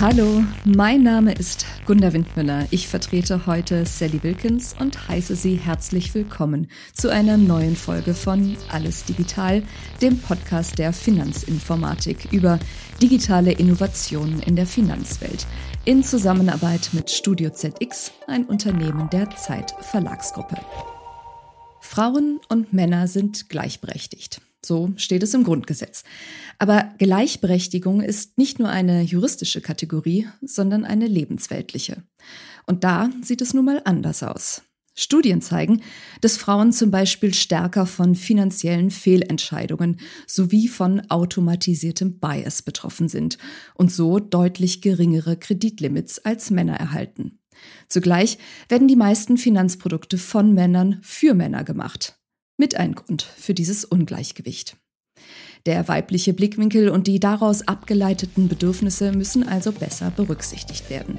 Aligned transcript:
Hallo, 0.00 0.42
mein 0.64 1.02
Name 1.02 1.34
ist 1.34 1.66
Gunda 1.84 2.14
Windmüller. 2.14 2.66
Ich 2.70 2.88
vertrete 2.88 3.44
heute 3.44 3.84
Sally 3.84 4.22
Wilkins 4.22 4.74
und 4.80 5.10
heiße 5.10 5.36
Sie 5.36 5.56
herzlich 5.56 6.14
willkommen 6.14 6.68
zu 6.94 7.10
einer 7.10 7.36
neuen 7.36 7.76
Folge 7.76 8.14
von 8.14 8.56
Alles 8.70 9.04
Digital, 9.04 9.62
dem 10.00 10.18
Podcast 10.18 10.78
der 10.78 10.94
Finanzinformatik 10.94 12.32
über 12.32 12.58
digitale 13.02 13.52
Innovationen 13.52 14.40
in 14.40 14.56
der 14.56 14.64
Finanzwelt 14.64 15.46
in 15.84 16.02
Zusammenarbeit 16.02 16.88
mit 16.94 17.10
Studio 17.10 17.50
ZX, 17.50 18.12
ein 18.26 18.46
Unternehmen 18.46 19.10
der 19.10 19.28
Zeit 19.36 19.74
Verlagsgruppe. 19.80 20.56
Frauen 21.82 22.40
und 22.48 22.72
Männer 22.72 23.06
sind 23.06 23.50
gleichberechtigt. 23.50 24.40
So 24.64 24.92
steht 24.96 25.22
es 25.22 25.34
im 25.34 25.44
Grundgesetz. 25.44 26.04
Aber 26.58 26.92
Gleichberechtigung 26.98 28.02
ist 28.02 28.36
nicht 28.36 28.58
nur 28.58 28.68
eine 28.68 29.02
juristische 29.02 29.60
Kategorie, 29.60 30.28
sondern 30.42 30.84
eine 30.84 31.06
lebensweltliche. 31.06 32.02
Und 32.66 32.84
da 32.84 33.10
sieht 33.22 33.40
es 33.40 33.54
nun 33.54 33.64
mal 33.64 33.80
anders 33.84 34.22
aus. 34.22 34.62
Studien 34.94 35.40
zeigen, 35.40 35.82
dass 36.20 36.36
Frauen 36.36 36.72
zum 36.72 36.90
Beispiel 36.90 37.32
stärker 37.32 37.86
von 37.86 38.14
finanziellen 38.14 38.90
Fehlentscheidungen 38.90 39.98
sowie 40.26 40.68
von 40.68 41.00
automatisiertem 41.08 42.18
Bias 42.18 42.60
betroffen 42.60 43.08
sind 43.08 43.38
und 43.74 43.90
so 43.90 44.18
deutlich 44.18 44.82
geringere 44.82 45.38
Kreditlimits 45.38 46.18
als 46.18 46.50
Männer 46.50 46.74
erhalten. 46.76 47.38
Zugleich 47.88 48.36
werden 48.68 48.88
die 48.88 48.96
meisten 48.96 49.38
Finanzprodukte 49.38 50.18
von 50.18 50.52
Männern 50.52 50.98
für 51.02 51.32
Männer 51.32 51.64
gemacht 51.64 52.19
mit 52.60 52.76
ein 52.76 52.94
Grund 52.94 53.22
für 53.22 53.54
dieses 53.54 53.84
Ungleichgewicht. 53.84 54.76
Der 55.66 55.88
weibliche 55.88 56.32
Blickwinkel 56.32 56.90
und 56.90 57.06
die 57.06 57.18
daraus 57.18 57.66
abgeleiteten 57.66 58.48
Bedürfnisse 58.48 59.12
müssen 59.12 59.46
also 59.46 59.72
besser 59.72 60.10
berücksichtigt 60.10 60.88
werden. 60.88 61.18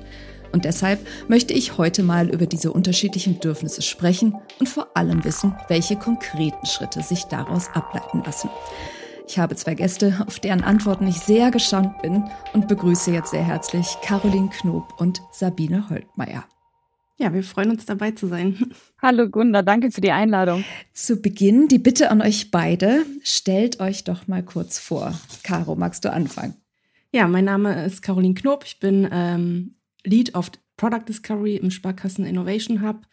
Und 0.52 0.66
deshalb 0.66 1.06
möchte 1.28 1.54
ich 1.54 1.78
heute 1.78 2.04
mal 2.04 2.30
über 2.30 2.46
diese 2.46 2.72
unterschiedlichen 2.72 3.36
Bedürfnisse 3.36 3.82
sprechen 3.82 4.36
und 4.60 4.68
vor 4.68 4.96
allem 4.96 5.24
wissen, 5.24 5.56
welche 5.68 5.96
konkreten 5.96 6.66
Schritte 6.66 7.02
sich 7.02 7.24
daraus 7.26 7.70
ableiten 7.70 8.24
lassen. 8.26 8.50
Ich 9.28 9.40
habe 9.40 9.56
zwei 9.56 9.76
Gäste, 9.76 10.24
auf 10.28 10.40
deren 10.40 10.64
Antworten 10.64 11.08
ich 11.08 11.20
sehr 11.20 11.52
gespannt 11.52 12.02
bin 12.02 12.24
und 12.54 12.68
begrüße 12.68 13.12
jetzt 13.12 13.32
sehr 13.32 13.44
herzlich 13.44 13.88
Caroline 14.04 14.50
Knob 14.50 14.94
und 15.00 15.22
Sabine 15.32 15.90
Holtmeier. 15.90 16.44
Ja, 17.22 17.32
wir 17.36 17.44
freuen 17.44 17.70
uns 17.70 17.86
dabei 17.86 18.10
zu 18.12 18.26
sein. 18.26 18.58
Hallo 19.00 19.30
Gunda, 19.30 19.62
danke 19.62 19.92
für 19.92 20.02
die 20.02 20.10
Einladung. 20.10 20.66
Zu 20.92 21.22
Beginn 21.22 21.68
die 21.68 21.78
Bitte 21.78 22.10
an 22.10 22.20
euch 22.20 22.50
beide, 22.50 23.06
stellt 23.22 23.80
euch 23.80 24.04
doch 24.04 24.28
mal 24.28 24.44
kurz 24.44 24.80
vor. 24.80 25.14
Caro, 25.44 25.76
magst 25.76 26.04
du 26.04 26.12
anfangen? 26.12 26.56
Ja, 27.12 27.28
mein 27.28 27.46
Name 27.46 27.86
ist 27.86 28.02
Caroline 28.02 28.34
Knob. 28.34 28.64
Ich 28.66 28.80
bin 28.80 29.08
ähm, 29.12 29.76
Lead 30.04 30.34
of 30.34 30.50
Product 30.78 31.04
Discovery 31.08 31.58
im 31.58 31.70
Sparkassen 31.70 32.26
Innovation 32.26 32.82
Hub 32.82 33.06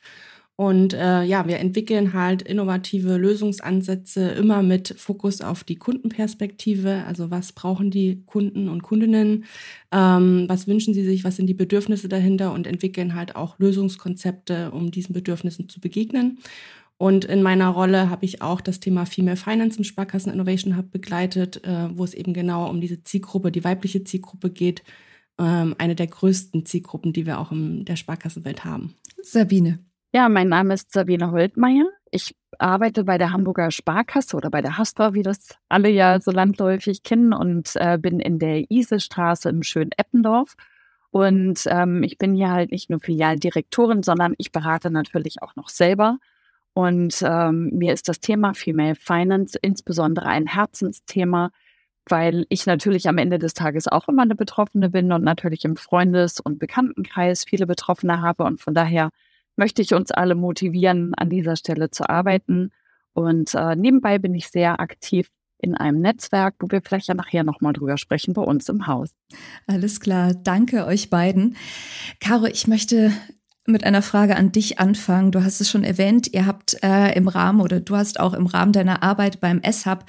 und 0.61 0.93
äh, 0.93 1.23
ja, 1.23 1.47
wir 1.47 1.61
entwickeln 1.61 2.15
halt 2.15 2.43
innovative 2.43 3.17
Lösungsansätze 3.17 4.31
immer 4.31 4.65
mit 4.65 4.93
Fokus 4.99 5.41
auf 5.41 5.63
die 5.63 5.77
Kundenperspektive. 5.77 7.05
Also 7.07 7.31
was 7.31 7.53
brauchen 7.53 7.93
die 7.93 8.25
Kunden 8.27 8.69
und 8.69 8.83
Kundinnen? 8.83 9.45
Ähm, 9.93 10.47
was 10.49 10.67
wünschen 10.67 10.95
sie 10.95 11.05
sich? 11.05 11.23
Was 11.23 11.37
sind 11.37 11.47
die 11.47 11.55
Bedürfnisse 11.55 12.09
dahinter? 12.09 12.53
Und 12.53 12.67
entwickeln 12.67 13.15
halt 13.15 13.37
auch 13.37 13.61
Lösungskonzepte, 13.61 14.73
um 14.73 14.91
diesen 14.91 15.13
Bedürfnissen 15.13 15.69
zu 15.69 15.79
begegnen. 15.79 16.41
Und 16.97 17.25
in 17.25 17.45
meiner 17.45 17.69
Rolle 17.69 18.11
habe 18.11 18.25
ich 18.25 18.43
auch 18.43 18.61
das 18.61 18.81
Thema 18.81 19.07
Female 19.07 19.37
Finance 19.37 19.79
im 19.79 19.85
Sparkassen 19.85 20.33
Innovation 20.33 20.77
Hub 20.77 20.91
begleitet, 20.91 21.65
äh, 21.65 21.97
wo 21.97 22.03
es 22.03 22.15
eben 22.15 22.35
genau 22.35 22.69
um 22.69 22.81
diese 22.81 23.05
Zielgruppe, 23.05 23.53
die 23.53 23.63
weibliche 23.63 24.03
Zielgruppe 24.03 24.51
geht. 24.51 24.83
Ähm, 25.39 25.77
eine 25.79 25.95
der 25.95 26.09
größten 26.09 26.67
Zielgruppen, 26.67 27.13
die 27.13 27.27
wir 27.27 27.39
auch 27.39 27.53
in 27.53 27.85
der 27.85 27.95
Sparkassenwelt 27.95 28.65
haben. 28.65 28.97
Sabine. 29.23 29.79
Ja, 30.15 30.31
mein 30.31 30.49
Name 30.49 30.73
ist 30.73 30.91
Sabine 30.93 31.33
Holtmeier. 31.33 31.85
Ich 32.11 32.35
arbeite 32.59 33.05
bei 33.05 33.19
der 33.19 33.31
Hamburger 33.33 33.71
Sparkasse 33.71 34.37
oder 34.39 34.49
bei 34.51 34.63
der 34.63 34.79
Hastor, 34.79 35.13
wie 35.13 35.23
das 35.23 35.55
alle 35.69 35.91
ja 35.91 36.19
so 36.21 36.31
landläufig 36.31 37.03
kennen, 37.03 37.35
und 37.35 37.73
äh, 37.77 37.99
bin 37.99 38.19
in 38.19 38.39
der 38.39 38.71
Isestraße 38.71 39.51
im 39.51 39.63
schönen 39.63 39.91
Eppendorf. 39.99 40.55
Und 41.11 41.65
ähm, 41.67 42.03
ich 42.03 42.17
bin 42.17 42.35
hier 42.35 42.51
halt 42.51 42.71
nicht 42.71 42.89
nur 42.89 43.01
Filialdirektorin, 43.01 44.03
sondern 44.03 44.35
ich 44.39 44.51
berate 44.51 44.91
natürlich 44.91 45.43
auch 45.43 45.57
noch 45.57 45.69
selber. 45.69 46.19
Und 46.73 47.23
ähm, 47.23 47.71
mir 47.75 47.93
ist 47.93 48.09
das 48.09 48.21
Thema 48.21 48.55
Female 48.55 48.95
Finance 48.95 49.59
insbesondere 49.61 50.27
ein 50.27 50.47
Herzensthema, 50.47 51.51
weil 52.09 52.47
ich 52.49 52.65
natürlich 52.65 53.09
am 53.09 53.19
Ende 53.19 53.39
des 53.39 53.53
Tages 53.53 53.89
auch 53.89 54.09
immer 54.09 54.23
eine 54.23 54.37
Betroffene 54.37 54.89
bin 54.89 55.13
und 55.13 55.23
natürlich 55.23 55.65
im 55.67 55.77
Freundes- 55.77 56.41
und 56.41 56.59
Bekanntenkreis 56.59 57.45
viele 57.45 57.67
Betroffene 57.67 58.23
habe. 58.23 58.45
Und 58.45 58.61
von 58.63 58.73
daher 58.75 59.11
möchte 59.59 59.83
ich 59.83 59.95
uns 59.95 60.11
alle 60.11 60.35
motivieren, 60.35 61.13
an 61.17 61.29
dieser 61.29 61.57
Stelle 61.57 61.91
zu 61.91 62.09
arbeiten. 62.09 62.71
Und 63.13 63.55
äh, 63.55 63.77
nebenbei 63.77 64.19
bin 64.19 64.35
ich 64.35 64.49
sehr 64.49 64.81
aktiv 64.81 65.29
in 65.59 65.75
einem 65.75 66.01
Netzwerk, 66.01 66.55
wo 66.61 66.69
wir 66.71 66.81
vielleicht 66.81 67.09
ja 67.09 67.15
nachher 67.15 67.43
nochmal 67.43 67.73
drüber 67.73 67.99
sprechen 67.99 68.33
bei 68.33 68.43
uns 68.43 68.69
im 68.69 68.87
Haus. 68.87 69.11
Alles 69.67 70.01
klar, 70.01 70.33
danke 70.35 70.87
euch 70.87 71.11
beiden. 71.11 71.57
Caro, 72.21 72.47
ich 72.47 72.69
möchte 72.69 73.13
mit 73.67 73.85
einer 73.85 74.03
Frage 74.03 74.37
an 74.37 74.51
dich 74.51 74.79
anfangen. 74.79 75.31
Du 75.31 75.45
hast 75.45 75.61
es 75.61 75.69
schon 75.69 75.85
erwähnt, 75.85 76.33
ihr 76.33 76.47
habt 76.47 76.83
äh, 76.83 77.13
im 77.15 77.29
Rahmen 77.29 77.61
oder 77.61 77.81
du 77.81 77.97
hast 77.97 78.19
auch 78.19 78.35
im 78.35 78.47
Rahmen 78.47 78.73
deiner 78.73 79.03
Arbeit 79.03 79.41
beim 79.41 79.61
S-Hub 79.61 80.07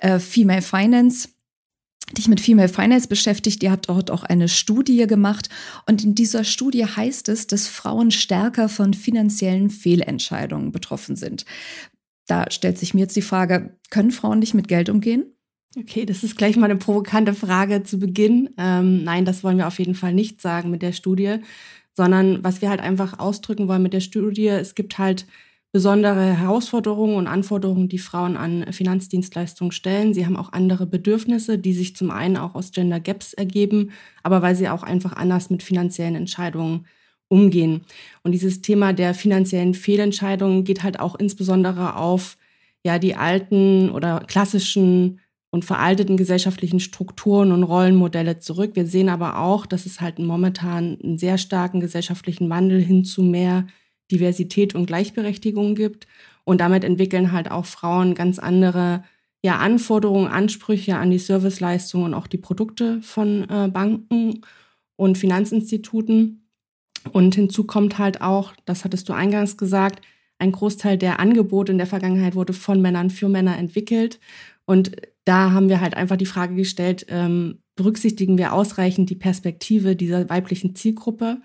äh, 0.00 0.18
Female 0.18 0.62
Finance 0.62 1.28
dich 2.18 2.28
mit 2.28 2.40
Female 2.40 2.68
Finance 2.68 3.08
beschäftigt. 3.08 3.62
Ihr 3.62 3.70
habt 3.70 3.88
dort 3.88 4.10
auch 4.10 4.22
eine 4.22 4.48
Studie 4.48 5.06
gemacht. 5.06 5.48
Und 5.86 6.04
in 6.04 6.14
dieser 6.14 6.44
Studie 6.44 6.84
heißt 6.84 7.28
es, 7.28 7.46
dass 7.46 7.68
Frauen 7.68 8.10
stärker 8.10 8.68
von 8.68 8.94
finanziellen 8.94 9.70
Fehlentscheidungen 9.70 10.72
betroffen 10.72 11.16
sind. 11.16 11.44
Da 12.26 12.50
stellt 12.50 12.78
sich 12.78 12.94
mir 12.94 13.02
jetzt 13.02 13.16
die 13.16 13.22
Frage, 13.22 13.78
können 13.90 14.10
Frauen 14.10 14.40
nicht 14.40 14.54
mit 14.54 14.68
Geld 14.68 14.88
umgehen? 14.88 15.26
Okay, 15.78 16.06
das 16.06 16.24
ist 16.24 16.36
gleich 16.36 16.56
mal 16.56 16.70
eine 16.70 16.76
provokante 16.76 17.34
Frage 17.34 17.82
zu 17.82 17.98
Beginn. 17.98 18.50
Ähm, 18.56 19.04
nein, 19.04 19.24
das 19.24 19.44
wollen 19.44 19.58
wir 19.58 19.66
auf 19.66 19.78
jeden 19.78 19.94
Fall 19.94 20.14
nicht 20.14 20.40
sagen 20.40 20.70
mit 20.70 20.82
der 20.82 20.92
Studie, 20.92 21.36
sondern 21.94 22.42
was 22.42 22.62
wir 22.62 22.70
halt 22.70 22.80
einfach 22.80 23.18
ausdrücken 23.18 23.68
wollen 23.68 23.82
mit 23.82 23.92
der 23.92 24.00
Studie, 24.00 24.48
es 24.48 24.74
gibt 24.74 24.98
halt 24.98 25.26
besondere 25.76 26.34
Herausforderungen 26.34 27.16
und 27.16 27.26
Anforderungen, 27.26 27.90
die 27.90 27.98
Frauen 27.98 28.38
an 28.38 28.72
Finanzdienstleistungen 28.72 29.72
stellen. 29.72 30.14
Sie 30.14 30.24
haben 30.24 30.38
auch 30.38 30.54
andere 30.54 30.86
Bedürfnisse, 30.86 31.58
die 31.58 31.74
sich 31.74 31.94
zum 31.94 32.10
einen 32.10 32.38
auch 32.38 32.54
aus 32.54 32.72
Gender 32.72 32.98
Gaps 32.98 33.34
ergeben, 33.34 33.90
aber 34.22 34.40
weil 34.40 34.56
sie 34.56 34.70
auch 34.70 34.82
einfach 34.82 35.12
anders 35.12 35.50
mit 35.50 35.62
finanziellen 35.62 36.14
Entscheidungen 36.14 36.86
umgehen. 37.28 37.82
Und 38.22 38.32
dieses 38.32 38.62
Thema 38.62 38.94
der 38.94 39.12
finanziellen 39.12 39.74
Fehlentscheidungen 39.74 40.64
geht 40.64 40.82
halt 40.82 40.98
auch 40.98 41.14
insbesondere 41.14 41.96
auf 41.96 42.38
ja 42.82 42.98
die 42.98 43.14
alten 43.14 43.90
oder 43.90 44.20
klassischen 44.20 45.20
und 45.50 45.66
veralteten 45.66 46.16
gesellschaftlichen 46.16 46.80
Strukturen 46.80 47.52
und 47.52 47.64
Rollenmodelle 47.64 48.38
zurück. 48.38 48.70
Wir 48.76 48.86
sehen 48.86 49.10
aber 49.10 49.40
auch, 49.40 49.66
dass 49.66 49.84
es 49.84 50.00
halt 50.00 50.18
momentan 50.20 50.96
einen 51.04 51.18
sehr 51.18 51.36
starken 51.36 51.80
gesellschaftlichen 51.80 52.48
Wandel 52.48 52.80
hin 52.80 53.04
zu 53.04 53.20
mehr 53.22 53.66
Diversität 54.10 54.74
und 54.74 54.86
Gleichberechtigung 54.86 55.74
gibt. 55.74 56.06
Und 56.44 56.60
damit 56.60 56.84
entwickeln 56.84 57.32
halt 57.32 57.50
auch 57.50 57.66
Frauen 57.66 58.14
ganz 58.14 58.38
andere 58.38 59.02
ja, 59.42 59.58
Anforderungen, 59.58 60.28
Ansprüche 60.28 60.96
an 60.96 61.10
die 61.10 61.18
Serviceleistungen 61.18 62.06
und 62.06 62.14
auch 62.14 62.26
die 62.26 62.38
Produkte 62.38 63.00
von 63.02 63.48
äh, 63.48 63.68
Banken 63.68 64.40
und 64.96 65.18
Finanzinstituten. 65.18 66.48
Und 67.12 67.34
hinzu 67.34 67.64
kommt 67.64 67.98
halt 67.98 68.20
auch, 68.22 68.54
das 68.64 68.84
hattest 68.84 69.08
du 69.08 69.12
eingangs 69.12 69.56
gesagt, 69.56 70.04
ein 70.38 70.52
Großteil 70.52 70.98
der 70.98 71.20
Angebote 71.20 71.72
in 71.72 71.78
der 71.78 71.86
Vergangenheit 71.86 72.34
wurde 72.34 72.52
von 72.52 72.82
Männern 72.82 73.10
für 73.10 73.28
Männer 73.28 73.56
entwickelt. 73.56 74.20
Und 74.64 74.92
da 75.24 75.52
haben 75.52 75.68
wir 75.68 75.80
halt 75.80 75.96
einfach 75.96 76.16
die 76.16 76.26
Frage 76.26 76.54
gestellt, 76.54 77.06
ähm, 77.08 77.60
berücksichtigen 77.74 78.38
wir 78.38 78.52
ausreichend 78.52 79.10
die 79.10 79.16
Perspektive 79.16 79.96
dieser 79.96 80.28
weiblichen 80.28 80.74
Zielgruppe? 80.74 81.40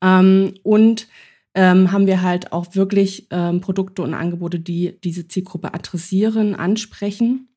Ähm, 0.00 0.54
und 0.62 1.08
ähm, 1.54 1.92
haben 1.92 2.06
wir 2.06 2.22
halt 2.22 2.52
auch 2.52 2.74
wirklich 2.74 3.28
ähm, 3.30 3.60
Produkte 3.60 4.02
und 4.02 4.14
Angebote, 4.14 4.58
die 4.58 4.98
diese 5.02 5.28
Zielgruppe 5.28 5.72
adressieren, 5.72 6.54
ansprechen 6.54 7.48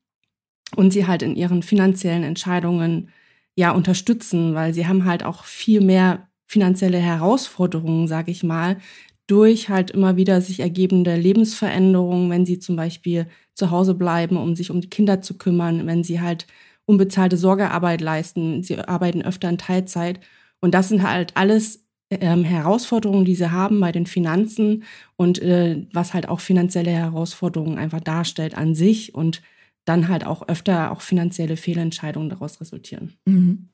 und 0.76 0.92
sie 0.92 1.06
halt 1.06 1.22
in 1.22 1.34
ihren 1.36 1.62
finanziellen 1.62 2.22
Entscheidungen 2.22 3.10
ja 3.56 3.72
unterstützen, 3.72 4.54
weil 4.54 4.72
sie 4.72 4.86
haben 4.86 5.04
halt 5.04 5.24
auch 5.24 5.44
viel 5.44 5.80
mehr 5.80 6.28
finanzielle 6.46 6.98
Herausforderungen, 6.98 8.06
sage 8.06 8.30
ich 8.30 8.42
mal, 8.42 8.78
durch 9.26 9.68
halt 9.68 9.90
immer 9.90 10.16
wieder 10.16 10.40
sich 10.40 10.60
ergebende 10.60 11.14
Lebensveränderungen, 11.16 12.30
wenn 12.30 12.46
sie 12.46 12.58
zum 12.58 12.76
Beispiel 12.76 13.26
zu 13.54 13.70
Hause 13.70 13.94
bleiben, 13.94 14.36
um 14.36 14.56
sich 14.56 14.70
um 14.70 14.80
die 14.80 14.88
Kinder 14.88 15.20
zu 15.20 15.36
kümmern, 15.36 15.86
wenn 15.86 16.02
sie 16.04 16.20
halt 16.20 16.46
unbezahlte 16.86 17.36
Sorgearbeit 17.36 18.00
leisten, 18.00 18.62
sie 18.62 18.78
arbeiten 18.78 19.22
öfter 19.22 19.50
in 19.50 19.58
Teilzeit. 19.58 20.20
Und 20.60 20.72
das 20.72 20.88
sind 20.88 21.02
halt 21.02 21.36
alles 21.36 21.87
ähm, 22.10 22.44
Herausforderungen, 22.44 23.24
die 23.24 23.34
sie 23.34 23.50
haben 23.50 23.80
bei 23.80 23.92
den 23.92 24.06
Finanzen 24.06 24.84
und 25.16 25.40
äh, 25.40 25.86
was 25.92 26.14
halt 26.14 26.28
auch 26.28 26.40
finanzielle 26.40 26.90
Herausforderungen 26.90 27.78
einfach 27.78 28.00
darstellt 28.00 28.56
an 28.56 28.74
sich. 28.74 29.14
Und 29.14 29.42
dann 29.88 30.08
halt 30.08 30.26
auch 30.26 30.46
öfter 30.48 30.92
auch 30.92 31.00
finanzielle 31.00 31.56
Fehlentscheidungen 31.56 32.28
daraus 32.28 32.60
resultieren. 32.60 33.14
Mhm. 33.24 33.70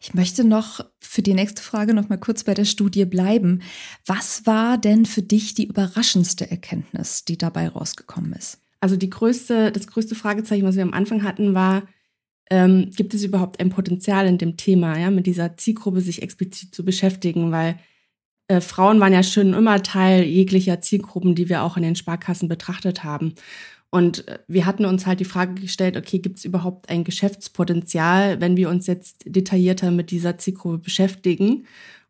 Ich 0.00 0.14
möchte 0.14 0.44
noch 0.44 0.80
für 0.98 1.20
die 1.20 1.34
nächste 1.34 1.62
Frage 1.62 1.92
noch 1.92 2.08
mal 2.08 2.16
kurz 2.16 2.44
bei 2.44 2.54
der 2.54 2.64
Studie 2.64 3.04
bleiben. 3.04 3.60
Was 4.06 4.46
war 4.46 4.78
denn 4.78 5.04
für 5.04 5.22
dich 5.22 5.54
die 5.54 5.66
überraschendste 5.66 6.50
Erkenntnis, 6.50 7.24
die 7.24 7.36
dabei 7.36 7.68
rausgekommen 7.68 8.32
ist? 8.32 8.60
Also 8.80 8.96
die 8.96 9.10
größte, 9.10 9.70
das 9.70 9.86
größte 9.86 10.14
Fragezeichen, 10.14 10.64
was 10.64 10.76
wir 10.76 10.84
am 10.84 10.94
Anfang 10.94 11.22
hatten, 11.22 11.54
war, 11.54 11.82
ähm, 12.50 12.90
gibt 12.96 13.14
es 13.14 13.24
überhaupt 13.24 13.60
ein 13.60 13.70
Potenzial 13.70 14.26
in 14.26 14.38
dem 14.38 14.56
Thema, 14.56 14.98
ja, 14.98 15.10
mit 15.10 15.26
dieser 15.26 15.56
Zielgruppe 15.56 16.00
sich 16.00 16.22
explizit 16.22 16.74
zu 16.74 16.84
beschäftigen, 16.84 17.52
weil 17.52 17.78
äh, 18.48 18.60
Frauen 18.60 19.00
waren 19.00 19.12
ja 19.12 19.22
schon 19.22 19.52
immer 19.52 19.82
Teil 19.82 20.24
jeglicher 20.24 20.80
Zielgruppen, 20.80 21.34
die 21.34 21.48
wir 21.48 21.62
auch 21.62 21.76
in 21.76 21.82
den 21.82 21.96
Sparkassen 21.96 22.48
betrachtet 22.48 23.04
haben. 23.04 23.34
Und 23.90 24.28
äh, 24.28 24.38
wir 24.48 24.66
hatten 24.66 24.84
uns 24.84 25.06
halt 25.06 25.20
die 25.20 25.24
Frage 25.24 25.60
gestellt, 25.60 25.96
okay, 25.96 26.18
gibt 26.18 26.38
es 26.38 26.44
überhaupt 26.44 26.88
ein 26.90 27.04
Geschäftspotenzial, 27.04 28.40
wenn 28.40 28.56
wir 28.56 28.68
uns 28.70 28.86
jetzt 28.86 29.24
detaillierter 29.26 29.90
mit 29.90 30.10
dieser 30.10 30.38
Zielgruppe 30.38 30.78
beschäftigen? 30.78 31.66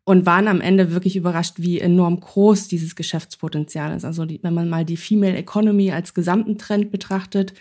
Und 0.09 0.25
waren 0.25 0.47
am 0.47 0.59
Ende 0.59 0.91
wirklich 0.91 1.15
überrascht, 1.15 1.57
wie 1.57 1.79
enorm 1.79 2.19
groß 2.19 2.67
dieses 2.67 2.95
Geschäftspotenzial 2.95 3.95
ist. 3.95 4.05
Also 4.05 4.25
die, 4.25 4.39
wenn 4.41 4.55
man 4.55 4.67
mal 4.67 4.83
die 4.83 4.97
Female 4.97 5.37
Economy 5.37 5.91
als 5.91 6.15
gesamten 6.15 6.57
Trend 6.57 6.89
betrachtet, 6.89 7.53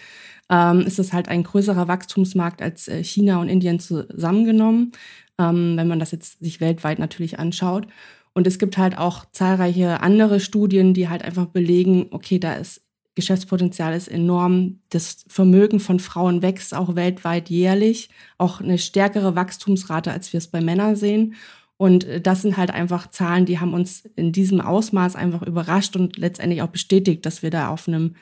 ähm, 0.48 0.80
ist 0.80 0.98
das 0.98 1.12
halt 1.12 1.28
ein 1.28 1.42
größerer 1.42 1.88
Wachstumsmarkt 1.88 2.62
als 2.62 2.88
äh, 2.88 3.04
China 3.04 3.38
und 3.42 3.50
Indien 3.50 3.80
zusammengenommen, 3.80 4.92
ähm, 5.38 5.76
wenn 5.76 5.88
man 5.88 5.98
das 5.98 6.10
jetzt 6.12 6.38
sich 6.42 6.58
weltweit 6.58 6.98
natürlich 6.98 7.38
anschaut. 7.38 7.86
Und 8.32 8.46
es 8.46 8.58
gibt 8.58 8.78
halt 8.78 8.96
auch 8.96 9.26
zahlreiche 9.30 10.00
andere 10.00 10.40
Studien, 10.40 10.94
die 10.94 11.10
halt 11.10 11.26
einfach 11.26 11.48
belegen, 11.48 12.06
okay, 12.12 12.38
da 12.38 12.54
ist 12.54 12.80
Geschäftspotenzial 13.14 13.92
ist 13.94 14.08
enorm. 14.08 14.78
Das 14.88 15.26
Vermögen 15.28 15.80
von 15.80 16.00
Frauen 16.00 16.40
wächst 16.40 16.72
auch 16.72 16.94
weltweit 16.94 17.50
jährlich, 17.50 18.08
auch 18.38 18.62
eine 18.62 18.78
stärkere 18.78 19.36
Wachstumsrate, 19.36 20.10
als 20.10 20.32
wir 20.32 20.38
es 20.38 20.48
bei 20.48 20.62
Männern 20.62 20.96
sehen. 20.96 21.34
Und 21.78 22.04
äh, 22.04 22.20
das 22.20 22.42
sind 22.42 22.58
halt 22.58 22.70
einfach 22.70 23.06
Zahlen, 23.06 23.46
die 23.46 23.58
haben 23.58 23.72
uns 23.72 24.04
in 24.16 24.32
diesem 24.32 24.60
Ausmaß 24.60 25.16
einfach 25.16 25.42
überrascht 25.42 25.96
und 25.96 26.18
letztendlich 26.18 26.60
auch 26.60 26.68
bestätigt, 26.68 27.24
dass 27.24 27.42
wir 27.42 27.50
da 27.50 27.68
auf 27.68 27.88
einem 27.88 28.16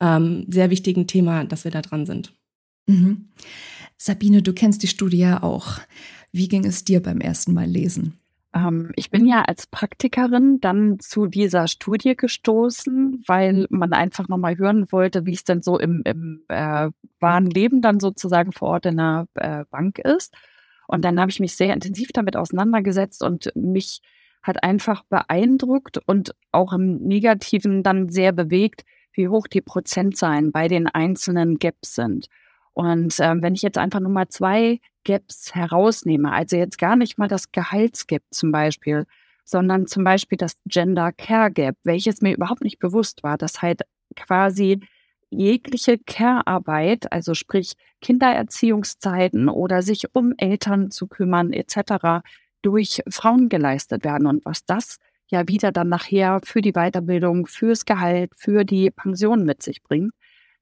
ähm, 0.00 0.46
sehr 0.48 0.70
wichtigen 0.70 1.06
Thema, 1.06 1.44
dass 1.44 1.64
wir 1.64 1.70
da 1.70 1.82
dran 1.82 2.06
sind. 2.06 2.32
Mhm. 2.86 3.28
Sabine, 3.98 4.42
du 4.42 4.54
kennst 4.54 4.82
die 4.82 4.88
Studie 4.88 5.18
ja 5.18 5.42
auch. 5.42 5.78
Wie 6.32 6.48
ging 6.48 6.64
es 6.64 6.84
dir 6.84 7.02
beim 7.02 7.20
ersten 7.20 7.52
Mal 7.52 7.66
lesen? 7.66 8.14
Ähm, 8.54 8.92
ich 8.96 9.10
bin 9.10 9.26
ja 9.26 9.42
als 9.42 9.66
Praktikerin 9.66 10.60
dann 10.60 10.98
zu 11.00 11.26
dieser 11.26 11.68
Studie 11.68 12.16
gestoßen, 12.16 13.22
weil 13.26 13.66
man 13.70 13.92
einfach 13.92 14.28
nochmal 14.28 14.56
hören 14.56 14.90
wollte, 14.90 15.26
wie 15.26 15.34
es 15.34 15.44
denn 15.44 15.62
so 15.62 15.78
im, 15.78 16.02
im 16.04 16.42
äh, 16.48 16.90
wahren 17.20 17.46
Leben 17.46 17.82
dann 17.82 18.00
sozusagen 18.00 18.52
vor 18.52 18.68
Ort 18.68 18.86
in 18.86 18.96
der 18.96 19.26
äh, 19.34 19.64
Bank 19.70 19.98
ist. 19.98 20.34
Und 20.90 21.04
dann 21.04 21.20
habe 21.20 21.30
ich 21.30 21.38
mich 21.38 21.54
sehr 21.54 21.72
intensiv 21.72 22.10
damit 22.12 22.36
auseinandergesetzt 22.36 23.22
und 23.22 23.52
mich 23.54 24.00
hat 24.42 24.64
einfach 24.64 25.04
beeindruckt 25.04 25.98
und 26.06 26.34
auch 26.50 26.72
im 26.72 26.96
Negativen 26.96 27.84
dann 27.84 28.08
sehr 28.08 28.32
bewegt, 28.32 28.84
wie 29.12 29.28
hoch 29.28 29.46
die 29.46 29.60
Prozentzahlen 29.60 30.50
bei 30.50 30.66
den 30.66 30.88
einzelnen 30.88 31.58
Gaps 31.58 31.94
sind. 31.94 32.26
Und 32.72 33.20
äh, 33.20 33.34
wenn 33.40 33.54
ich 33.54 33.62
jetzt 33.62 33.78
einfach 33.78 34.00
nur 34.00 34.10
mal 34.10 34.28
zwei 34.28 34.80
Gaps 35.04 35.54
herausnehme, 35.54 36.32
also 36.32 36.56
jetzt 36.56 36.78
gar 36.78 36.96
nicht 36.96 37.18
mal 37.18 37.28
das 37.28 37.52
Gehaltsgap 37.52 38.22
zum 38.30 38.50
Beispiel, 38.50 39.06
sondern 39.44 39.86
zum 39.86 40.02
Beispiel 40.02 40.38
das 40.38 40.56
Gender 40.66 41.12
Care 41.12 41.52
Gap, 41.52 41.76
welches 41.84 42.20
mir 42.20 42.34
überhaupt 42.34 42.62
nicht 42.62 42.80
bewusst 42.80 43.22
war, 43.22 43.38
dass 43.38 43.62
halt 43.62 43.82
quasi 44.16 44.80
jegliche 45.30 45.98
Care-Arbeit, 45.98 47.12
also 47.12 47.34
sprich 47.34 47.74
Kindererziehungszeiten 48.00 49.48
oder 49.48 49.82
sich 49.82 50.14
um 50.14 50.34
Eltern 50.36 50.90
zu 50.90 51.06
kümmern 51.06 51.52
etc., 51.52 52.22
durch 52.62 53.02
Frauen 53.08 53.48
geleistet 53.48 54.04
werden 54.04 54.26
und 54.26 54.44
was 54.44 54.66
das 54.66 54.98
ja 55.28 55.48
wieder 55.48 55.72
dann 55.72 55.88
nachher 55.88 56.40
für 56.44 56.60
die 56.60 56.72
Weiterbildung, 56.72 57.46
fürs 57.46 57.84
Gehalt, 57.84 58.32
für 58.36 58.64
die 58.64 58.90
Pension 58.90 59.44
mit 59.44 59.62
sich 59.62 59.82
bringt. 59.82 60.12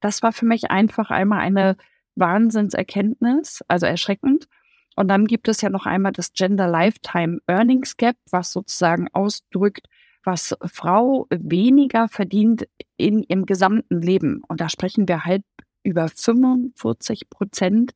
Das 0.00 0.22
war 0.22 0.32
für 0.32 0.46
mich 0.46 0.70
einfach 0.70 1.10
einmal 1.10 1.40
eine 1.40 1.76
Wahnsinnserkenntnis, 2.14 3.64
also 3.66 3.86
erschreckend. 3.86 4.46
Und 4.94 5.08
dann 5.08 5.26
gibt 5.26 5.48
es 5.48 5.60
ja 5.60 5.70
noch 5.70 5.86
einmal 5.86 6.12
das 6.12 6.32
Gender 6.32 6.68
Lifetime 6.68 7.38
Earnings 7.46 7.96
Gap, 7.96 8.16
was 8.30 8.52
sozusagen 8.52 9.08
ausdrückt, 9.12 9.88
was 10.24 10.54
Frau 10.64 11.26
weniger 11.30 12.08
verdient 12.08 12.68
in 12.96 13.22
ihrem 13.22 13.46
gesamten 13.46 14.02
Leben. 14.02 14.42
Und 14.48 14.60
da 14.60 14.68
sprechen 14.68 15.08
wir 15.08 15.24
halt 15.24 15.42
über 15.82 16.08
45 16.08 17.30
Prozent, 17.30 17.92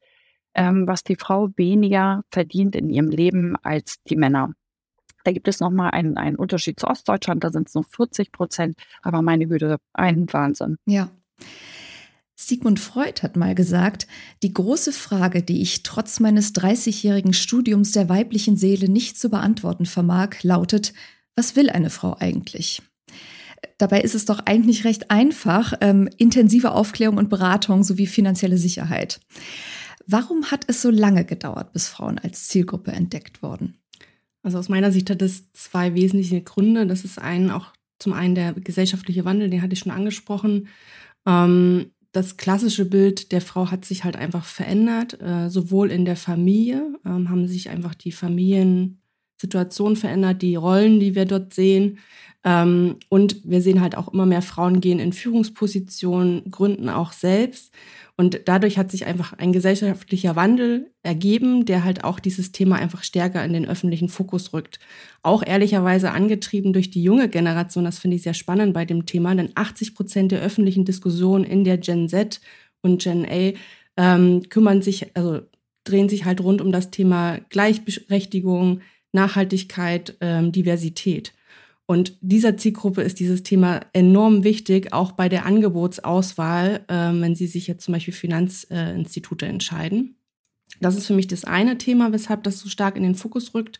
ähm, 0.54 0.86
was 0.86 1.02
die 1.02 1.16
Frau 1.16 1.50
weniger 1.56 2.22
verdient 2.30 2.76
in 2.76 2.90
ihrem 2.90 3.08
Leben 3.08 3.56
als 3.62 4.02
die 4.08 4.16
Männer. 4.16 4.54
Da 5.24 5.32
gibt 5.32 5.48
es 5.48 5.60
nochmal 5.60 5.90
einen, 5.90 6.16
einen 6.16 6.36
Unterschied 6.36 6.80
zu 6.80 6.86
Ostdeutschland, 6.86 7.44
da 7.44 7.50
sind 7.50 7.68
es 7.68 7.74
nur 7.74 7.84
40 7.84 8.32
Prozent, 8.32 8.76
aber 9.02 9.22
meine 9.22 9.46
Güte, 9.46 9.78
ein 9.92 10.26
Wahnsinn. 10.32 10.78
Ja. 10.86 11.10
Sigmund 12.34 12.80
Freud 12.80 13.22
hat 13.22 13.36
mal 13.36 13.54
gesagt, 13.54 14.08
die 14.42 14.52
große 14.52 14.92
Frage, 14.92 15.42
die 15.42 15.62
ich 15.62 15.84
trotz 15.84 16.18
meines 16.18 16.54
30-jährigen 16.54 17.34
Studiums 17.34 17.92
der 17.92 18.08
weiblichen 18.08 18.56
Seele 18.56 18.88
nicht 18.88 19.16
zu 19.16 19.30
beantworten 19.30 19.86
vermag, 19.86 20.42
lautet, 20.42 20.92
was 21.36 21.56
will 21.56 21.70
eine 21.70 21.90
Frau 21.90 22.16
eigentlich? 22.18 22.82
Dabei 23.78 24.00
ist 24.00 24.14
es 24.14 24.24
doch 24.24 24.40
eigentlich 24.40 24.84
recht 24.84 25.10
einfach, 25.10 25.74
ähm, 25.80 26.08
intensive 26.18 26.72
Aufklärung 26.72 27.16
und 27.16 27.30
Beratung 27.30 27.84
sowie 27.84 28.06
finanzielle 28.06 28.58
Sicherheit. 28.58 29.20
Warum 30.06 30.50
hat 30.50 30.64
es 30.66 30.82
so 30.82 30.90
lange 30.90 31.24
gedauert, 31.24 31.72
bis 31.72 31.88
Frauen 31.88 32.18
als 32.18 32.48
Zielgruppe 32.48 32.92
entdeckt 32.92 33.42
wurden? 33.42 33.78
Also 34.42 34.58
aus 34.58 34.68
meiner 34.68 34.90
Sicht 34.90 35.10
hat 35.10 35.22
es 35.22 35.52
zwei 35.52 35.94
wesentliche 35.94 36.42
Gründe. 36.42 36.86
Das 36.86 37.04
ist 37.04 37.18
einen 37.18 37.50
auch 37.50 37.72
zum 37.98 38.12
einen 38.12 38.34
der 38.34 38.52
gesellschaftliche 38.54 39.24
Wandel, 39.24 39.48
den 39.48 39.62
hatte 39.62 39.74
ich 39.74 39.78
schon 39.78 39.92
angesprochen. 39.92 40.68
Ähm, 41.26 41.92
das 42.10 42.36
klassische 42.36 42.84
Bild 42.84 43.32
der 43.32 43.40
Frau 43.40 43.70
hat 43.70 43.84
sich 43.84 44.04
halt 44.04 44.16
einfach 44.16 44.44
verändert. 44.44 45.20
Äh, 45.22 45.48
sowohl 45.48 45.90
in 45.90 46.04
der 46.04 46.16
Familie 46.16 46.98
ähm, 47.06 47.30
haben 47.30 47.46
sich 47.46 47.70
einfach 47.70 47.94
die 47.94 48.12
Familiensituationen 49.42 49.96
verändert, 49.96 50.42
die 50.42 50.54
Rollen, 50.54 51.00
die 51.00 51.14
wir 51.14 51.24
dort 51.24 51.54
sehen. 51.54 51.98
Ähm, 52.44 52.96
und 53.08 53.36
wir 53.44 53.60
sehen 53.60 53.80
halt 53.80 53.96
auch 53.96 54.12
immer 54.12 54.26
mehr 54.26 54.42
Frauen 54.42 54.80
gehen 54.80 54.98
in 54.98 55.12
Führungspositionen, 55.12 56.50
gründen 56.50 56.88
auch 56.88 57.12
selbst. 57.12 57.72
Und 58.16 58.42
dadurch 58.46 58.78
hat 58.78 58.90
sich 58.90 59.06
einfach 59.06 59.32
ein 59.32 59.52
gesellschaftlicher 59.52 60.36
Wandel 60.36 60.90
ergeben, 61.02 61.64
der 61.64 61.82
halt 61.82 62.04
auch 62.04 62.20
dieses 62.20 62.52
Thema 62.52 62.76
einfach 62.76 63.04
stärker 63.04 63.44
in 63.44 63.52
den 63.52 63.66
öffentlichen 63.66 64.08
Fokus 64.08 64.52
rückt. 64.52 64.80
Auch 65.22 65.42
ehrlicherweise 65.44 66.10
angetrieben 66.10 66.72
durch 66.72 66.90
die 66.90 67.02
junge 67.02 67.28
Generation, 67.28 67.84
das 67.84 67.98
finde 67.98 68.16
ich 68.16 68.22
sehr 68.22 68.34
spannend 68.34 68.74
bei 68.74 68.84
dem 68.84 69.06
Thema, 69.06 69.34
denn 69.34 69.50
80 69.54 69.94
Prozent 69.94 70.32
der 70.32 70.42
öffentlichen 70.42 70.84
Diskussionen 70.84 71.44
in 71.44 71.64
der 71.64 71.78
Gen 71.78 72.08
Z 72.08 72.40
und 72.82 73.02
Gen 73.02 73.24
A 73.24 73.52
ähm, 73.96 74.42
kümmern 74.48 74.82
sich, 74.82 75.16
also 75.16 75.40
drehen 75.84 76.08
sich 76.08 76.24
halt 76.24 76.40
rund 76.40 76.60
um 76.60 76.70
das 76.70 76.90
Thema 76.90 77.38
Gleichberechtigung, 77.48 78.80
Nachhaltigkeit, 79.12 80.16
ähm, 80.20 80.52
Diversität. 80.52 81.32
Und 81.86 82.16
dieser 82.20 82.56
Zielgruppe 82.56 83.02
ist 83.02 83.20
dieses 83.20 83.42
Thema 83.42 83.80
enorm 83.92 84.44
wichtig, 84.44 84.92
auch 84.92 85.12
bei 85.12 85.28
der 85.28 85.44
Angebotsauswahl, 85.46 86.84
äh, 86.88 86.94
wenn 86.94 87.34
Sie 87.34 87.46
sich 87.46 87.66
jetzt 87.66 87.84
zum 87.84 87.92
Beispiel 87.92 88.14
Finanzinstitute 88.14 89.46
entscheiden. 89.46 90.16
Das 90.80 90.96
ist 90.96 91.06
für 91.06 91.14
mich 91.14 91.26
das 91.26 91.44
eine 91.44 91.78
Thema, 91.78 92.12
weshalb 92.12 92.44
das 92.44 92.58
so 92.58 92.68
stark 92.68 92.96
in 92.96 93.02
den 93.02 93.14
Fokus 93.14 93.54
rückt. 93.54 93.78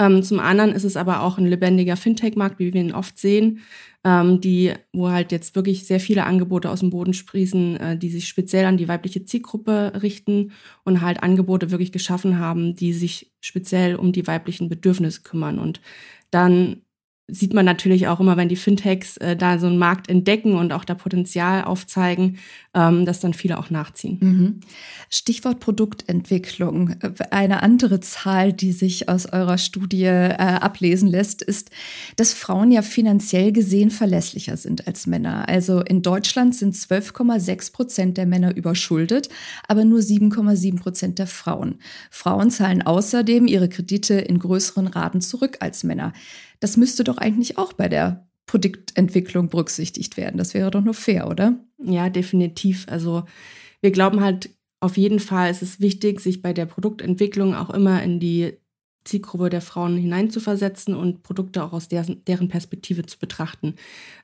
Ähm, 0.00 0.22
zum 0.22 0.40
anderen 0.40 0.72
ist 0.72 0.84
es 0.84 0.96
aber 0.96 1.20
auch 1.20 1.36
ein 1.36 1.44
lebendiger 1.44 1.94
Fintech-Markt, 1.94 2.58
wie 2.58 2.72
wir 2.72 2.80
ihn 2.80 2.92
oft 2.92 3.18
sehen, 3.18 3.60
ähm, 4.02 4.40
die, 4.40 4.72
wo 4.94 5.10
halt 5.10 5.30
jetzt 5.30 5.54
wirklich 5.54 5.86
sehr 5.86 6.00
viele 6.00 6.24
Angebote 6.24 6.70
aus 6.70 6.80
dem 6.80 6.88
Boden 6.88 7.12
sprießen, 7.12 7.76
äh, 7.76 7.98
die 7.98 8.08
sich 8.08 8.26
speziell 8.26 8.64
an 8.64 8.78
die 8.78 8.88
weibliche 8.88 9.26
Zielgruppe 9.26 9.92
richten 10.02 10.52
und 10.84 11.02
halt 11.02 11.22
Angebote 11.22 11.70
wirklich 11.70 11.92
geschaffen 11.92 12.38
haben, 12.38 12.74
die 12.74 12.94
sich 12.94 13.30
speziell 13.40 13.94
um 13.94 14.12
die 14.12 14.26
weiblichen 14.26 14.70
Bedürfnisse 14.70 15.20
kümmern. 15.20 15.58
Und 15.58 15.82
dann 16.30 16.80
sieht 17.32 17.54
man 17.54 17.64
natürlich 17.64 18.08
auch 18.08 18.20
immer, 18.20 18.36
wenn 18.36 18.48
die 18.48 18.56
Fintechs 18.56 19.16
äh, 19.18 19.36
da 19.36 19.58
so 19.58 19.66
einen 19.66 19.78
Markt 19.78 20.08
entdecken 20.08 20.56
und 20.56 20.72
auch 20.72 20.84
da 20.84 20.94
Potenzial 20.94 21.64
aufzeigen, 21.64 22.38
ähm, 22.74 23.04
dass 23.04 23.20
dann 23.20 23.34
viele 23.34 23.58
auch 23.58 23.70
nachziehen. 23.70 24.18
Mhm. 24.20 24.60
Stichwort 25.08 25.60
Produktentwicklung. 25.60 26.94
Eine 27.30 27.62
andere 27.62 28.00
Zahl, 28.00 28.52
die 28.52 28.72
sich 28.72 29.08
aus 29.08 29.26
eurer 29.26 29.58
Studie 29.58 30.04
äh, 30.04 30.34
ablesen 30.34 31.08
lässt, 31.08 31.42
ist, 31.42 31.70
dass 32.16 32.32
Frauen 32.32 32.70
ja 32.70 32.82
finanziell 32.82 33.52
gesehen 33.52 33.90
verlässlicher 33.90 34.56
sind 34.56 34.86
als 34.86 35.06
Männer. 35.06 35.48
Also 35.48 35.80
in 35.80 36.02
Deutschland 36.02 36.54
sind 36.54 36.74
12,6 36.74 37.72
Prozent 37.72 38.16
der 38.16 38.26
Männer 38.26 38.56
überschuldet, 38.56 39.28
aber 39.66 39.84
nur 39.84 40.00
7,7 40.00 40.80
Prozent 40.80 41.18
der 41.18 41.26
Frauen. 41.26 41.76
Frauen 42.10 42.50
zahlen 42.50 42.82
außerdem 42.82 43.46
ihre 43.46 43.68
Kredite 43.68 44.14
in 44.14 44.38
größeren 44.38 44.86
Raten 44.86 45.20
zurück 45.20 45.58
als 45.60 45.84
Männer. 45.84 46.12
Das 46.60 46.76
müsste 46.76 47.04
doch 47.04 47.18
eigentlich 47.18 47.58
auch 47.58 47.72
bei 47.72 47.88
der 47.88 48.28
Produktentwicklung 48.46 49.48
berücksichtigt 49.48 50.16
werden. 50.16 50.36
Das 50.36 50.54
wäre 50.54 50.70
doch 50.70 50.82
nur 50.82 50.94
fair, 50.94 51.28
oder? 51.28 51.58
Ja, 51.78 52.10
definitiv. 52.10 52.86
Also 52.88 53.24
wir 53.80 53.90
glauben 53.90 54.20
halt 54.20 54.50
auf 54.80 54.96
jeden 54.96 55.20
Fall, 55.20 55.50
ist 55.50 55.62
es 55.62 55.80
wichtig, 55.80 56.20
sich 56.20 56.42
bei 56.42 56.52
der 56.52 56.66
Produktentwicklung 56.66 57.54
auch 57.54 57.70
immer 57.70 58.02
in 58.02 58.18
die 58.18 58.54
Zielgruppe 59.04 59.48
der 59.48 59.62
Frauen 59.62 59.96
hineinzuversetzen 59.96 60.94
und 60.94 61.22
Produkte 61.22 61.64
auch 61.64 61.72
aus 61.72 61.88
deren, 61.88 62.22
deren 62.26 62.48
Perspektive 62.48 63.06
zu 63.06 63.18
betrachten. 63.18 63.74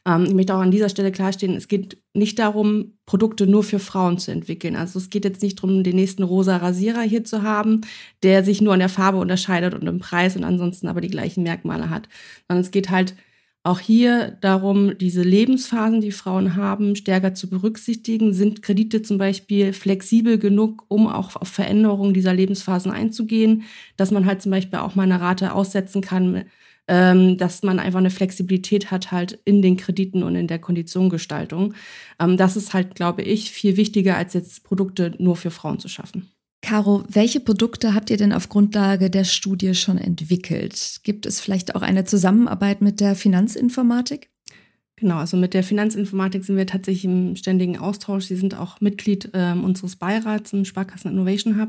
Ähm, 0.04 0.25
ich 0.25 0.35
möchte 0.35 0.54
auch 0.54 0.61
an 0.61 0.71
dieser 0.71 0.88
Stelle 0.88 1.12
klarstellen, 1.12 1.56
es 1.56 1.68
geht 1.68 1.99
nicht 2.12 2.38
darum, 2.38 2.92
Produkte 3.06 3.47
nur 3.47 3.62
für 3.62 3.78
Frauen 3.78 4.18
zu 4.18 4.33
entwickeln. 4.33 4.76
Also 4.76 4.99
es 4.99 5.11
geht 5.11 5.25
jetzt 5.25 5.42
nicht 5.42 5.59
darum, 5.59 5.83
den 5.83 5.97
nächsten 5.97 6.23
rosa 6.23 6.59
Rasierer 6.59 7.02
hier 7.02 7.25
zu 7.25 7.42
haben, 7.42 7.83
der 8.23 8.45
sich 8.45 8.61
nur 8.61 8.75
an 8.75 8.80
der 8.80 8.88
Farbe 8.88 9.18
unterscheidet 9.18 9.75
und 9.75 9.87
im 9.87 9.99
Preis 9.99 10.37
und 10.37 10.45
ansonsten 10.45 10.88
aber 10.88 11.00
die 11.00 11.11
gleichen 11.11 11.42
Merkmale 11.42 11.88
hat. 11.88 12.09
Sondern 12.47 12.62
es 12.62 12.71
geht 12.71 12.90
halt 12.90 13.14
auch 13.66 13.80
hier 13.80 14.38
darum, 14.40 14.96
diese 14.99 15.23
Lebensphasen, 15.23 16.00
die 16.00 16.12
Frauen 16.12 16.56
haben, 16.56 16.96
stärker 16.96 17.35
zu 17.35 17.50
berücksichtigen. 17.50 18.32
Sind 18.32 18.62
Kredite 18.62 19.02
zum 19.02 19.18
Beispiel 19.18 19.73
flexibel 19.73 20.38
genug, 20.38 20.85
um 20.88 21.08
auch 21.08 21.37
auf 21.37 21.49
Veränderungen 21.49 22.14
dieser 22.14 22.32
Lebensphasen 22.32 22.92
einzugehen? 22.92 23.64
Dass 23.96 24.11
man 24.11 24.26
halt 24.26 24.42
zum 24.42 24.52
Beispiel 24.52 24.78
auch 24.78 24.94
mal 24.94 25.02
eine 25.02 25.20
Rate 25.20 25.52
aussetzen 25.52 26.00
kann, 26.00 26.44
ähm, 26.88 27.37
dass 27.38 27.62
man 27.62 27.78
einfach 27.78 27.99
eine 27.99 28.11
Flexibilität 28.11 28.90
hat 28.90 29.11
halt 29.12 29.40
in 29.44 29.62
den 29.62 29.76
Krediten 29.76 30.23
und 30.23 30.37
in 30.37 30.46
der 30.46 30.61
Konditionengestaltung. 30.61 31.75
Ähm, 32.20 32.37
das 32.37 32.56
ist 32.56 32.73
halt, 32.75 32.94
glaube 32.94 33.23
ich, 33.23 33.50
viel 33.50 33.76
wichtiger, 33.76 34.16
als 34.16 34.35
jetzt 34.35 34.64
Produkte 34.64 35.14
nur 35.18 35.37
für 35.37 35.50
Frauen 35.50 35.80
zu 35.80 35.88
schaffen. 35.88 36.36
Caro, 36.66 37.04
welche 37.08 37.38
Produkte 37.38 37.94
habt 37.94 38.11
ihr 38.11 38.16
denn 38.16 38.32
auf 38.32 38.49
Grundlage 38.49 39.08
der 39.08 39.23
Studie 39.23 39.73
schon 39.76 39.99
entwickelt? 39.99 40.99
Gibt 41.04 41.25
es 41.25 41.40
vielleicht 41.40 41.76
auch 41.76 41.82
eine 41.82 42.04
Zusammenarbeit 42.04 42.80
mit 42.82 42.99
der 42.99 43.14
Finanzinformatik? 43.14 44.30
Genau, 44.96 45.18
also 45.18 45.37
mit 45.37 45.54
der 45.54 45.62
Finanzinformatik 45.62 46.44
sind 46.44 46.56
wir 46.56 46.66
tatsächlich 46.66 47.04
im 47.04 47.37
ständigen 47.37 47.78
Austausch. 47.78 48.25
Sie 48.25 48.35
sind 48.35 48.58
auch 48.58 48.80
Mitglied 48.80 49.30
äh, 49.32 49.52
unseres 49.52 49.94
Beirats 49.94 50.52
im 50.54 50.64
Sparkassen 50.64 51.12
Innovation 51.12 51.61
Hub. 51.61 51.68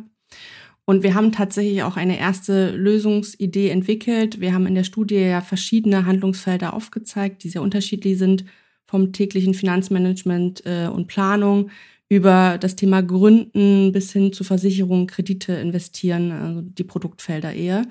Und 0.85 1.03
wir 1.03 1.13
haben 1.13 1.31
tatsächlich 1.31 1.83
auch 1.83 1.95
eine 1.95 2.17
erste 2.17 2.75
Lösungsidee 2.75 3.69
entwickelt. 3.69 4.41
Wir 4.41 4.51
haben 4.51 4.65
in 4.65 4.73
der 4.73 4.83
Studie 4.83 5.17
ja 5.17 5.41
verschiedene 5.41 6.07
Handlungsfelder 6.07 6.73
aufgezeigt, 6.73 7.43
die 7.43 7.49
sehr 7.49 7.61
unterschiedlich 7.61 8.17
sind, 8.17 8.45
vom 8.87 9.11
täglichen 9.11 9.53
Finanzmanagement 9.53 10.65
äh, 10.65 10.87
und 10.87 11.05
Planung 11.05 11.69
über 12.09 12.57
das 12.57 12.75
Thema 12.75 13.01
Gründen 13.01 13.91
bis 13.91 14.13
hin 14.13 14.31
zu 14.31 14.43
Versicherungen, 14.45 15.07
Kredite 15.07 15.53
investieren, 15.53 16.31
also 16.31 16.61
die 16.61 16.85
Produktfelder 16.85 17.53
eher. 17.53 17.85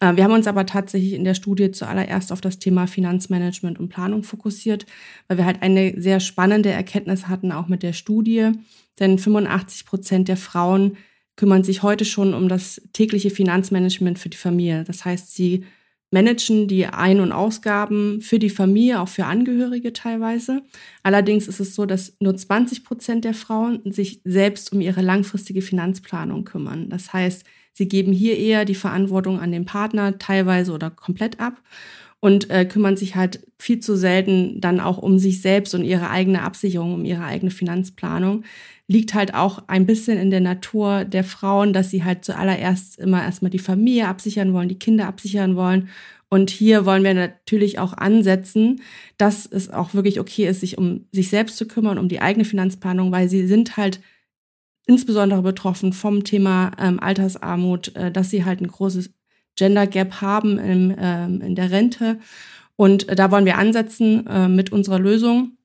Äh, 0.00 0.16
wir 0.16 0.24
haben 0.24 0.34
uns 0.34 0.46
aber 0.46 0.66
tatsächlich 0.66 1.14
in 1.14 1.24
der 1.24 1.34
Studie 1.34 1.70
zuallererst 1.70 2.30
auf 2.30 2.42
das 2.42 2.58
Thema 2.58 2.86
Finanzmanagement 2.86 3.80
und 3.80 3.88
Planung 3.88 4.22
fokussiert, 4.22 4.84
weil 5.28 5.38
wir 5.38 5.46
halt 5.46 5.62
eine 5.62 5.98
sehr 5.98 6.20
spannende 6.20 6.70
Erkenntnis 6.70 7.26
hatten, 7.28 7.52
auch 7.52 7.68
mit 7.68 7.82
der 7.82 7.94
Studie. 7.94 8.52
Denn 9.00 9.18
85 9.18 9.86
Prozent 9.86 10.28
der 10.28 10.36
Frauen 10.36 10.98
kümmern 11.36 11.64
sich 11.64 11.82
heute 11.82 12.04
schon 12.04 12.34
um 12.34 12.48
das 12.48 12.82
tägliche 12.92 13.30
Finanzmanagement 13.30 14.18
für 14.18 14.28
die 14.28 14.36
Familie. 14.36 14.84
Das 14.84 15.04
heißt, 15.04 15.34
sie 15.34 15.64
managen 16.14 16.68
die 16.68 16.86
Ein- 16.86 17.18
und 17.18 17.32
Ausgaben 17.32 18.20
für 18.22 18.38
die 18.38 18.48
Familie, 18.48 19.00
auch 19.00 19.08
für 19.08 19.26
Angehörige 19.26 19.92
teilweise. 19.92 20.62
Allerdings 21.02 21.48
ist 21.48 21.58
es 21.58 21.74
so, 21.74 21.86
dass 21.86 22.16
nur 22.20 22.36
20 22.36 22.84
Prozent 22.84 23.24
der 23.24 23.34
Frauen 23.34 23.80
sich 23.92 24.20
selbst 24.24 24.72
um 24.72 24.80
ihre 24.80 25.02
langfristige 25.02 25.60
Finanzplanung 25.60 26.44
kümmern. 26.44 26.88
Das 26.88 27.12
heißt, 27.12 27.44
sie 27.72 27.88
geben 27.88 28.12
hier 28.12 28.38
eher 28.38 28.64
die 28.64 28.76
Verantwortung 28.76 29.40
an 29.40 29.50
den 29.50 29.64
Partner 29.64 30.16
teilweise 30.18 30.72
oder 30.72 30.88
komplett 30.88 31.40
ab 31.40 31.60
und 32.20 32.48
äh, 32.48 32.64
kümmern 32.64 32.96
sich 32.96 33.16
halt 33.16 33.44
viel 33.58 33.80
zu 33.80 33.96
selten 33.96 34.60
dann 34.60 34.78
auch 34.78 34.98
um 34.98 35.18
sich 35.18 35.42
selbst 35.42 35.74
und 35.74 35.84
ihre 35.84 36.10
eigene 36.10 36.42
Absicherung, 36.42 36.94
um 36.94 37.04
ihre 37.04 37.24
eigene 37.24 37.50
Finanzplanung. 37.50 38.44
Liegt 38.86 39.14
halt 39.14 39.34
auch 39.34 39.64
ein 39.66 39.86
bisschen 39.86 40.18
in 40.18 40.30
der 40.30 40.40
Natur 40.40 41.04
der 41.04 41.24
Frauen, 41.24 41.72
dass 41.72 41.90
sie 41.90 42.04
halt 42.04 42.24
zuallererst 42.24 42.98
immer 42.98 43.22
erstmal 43.22 43.50
die 43.50 43.58
Familie 43.58 44.08
absichern 44.08 44.52
wollen, 44.52 44.68
die 44.68 44.78
Kinder 44.78 45.06
absichern 45.06 45.56
wollen. 45.56 45.88
Und 46.28 46.50
hier 46.50 46.84
wollen 46.84 47.04
wir 47.04 47.14
natürlich 47.14 47.78
auch 47.78 47.92
ansetzen, 47.92 48.82
dass 49.18 49.46
es 49.46 49.70
auch 49.70 49.94
wirklich 49.94 50.20
okay 50.20 50.46
ist, 50.48 50.60
sich 50.60 50.76
um 50.78 51.06
sich 51.12 51.28
selbst 51.28 51.56
zu 51.56 51.66
kümmern, 51.66 51.98
um 51.98 52.08
die 52.08 52.20
eigene 52.20 52.44
Finanzplanung, 52.44 53.12
weil 53.12 53.28
sie 53.28 53.46
sind 53.46 53.76
halt 53.76 54.00
insbesondere 54.86 55.42
betroffen 55.42 55.92
vom 55.92 56.24
Thema 56.24 56.72
ähm, 56.78 57.00
Altersarmut, 57.00 57.94
äh, 57.96 58.10
dass 58.10 58.30
sie 58.30 58.44
halt 58.44 58.60
ein 58.60 58.68
großes 58.68 59.10
Gender 59.56 59.86
Gap 59.86 60.20
haben 60.20 60.58
im, 60.58 60.94
ähm, 60.98 61.40
in 61.40 61.54
der 61.54 61.70
Rente. 61.70 62.18
Und 62.76 63.08
äh, 63.08 63.14
da 63.14 63.30
wollen 63.30 63.46
wir 63.46 63.58
ansetzen 63.58 64.26
äh, 64.26 64.48
mit 64.48 64.72
unserer 64.72 64.98
Lösung. 64.98 65.56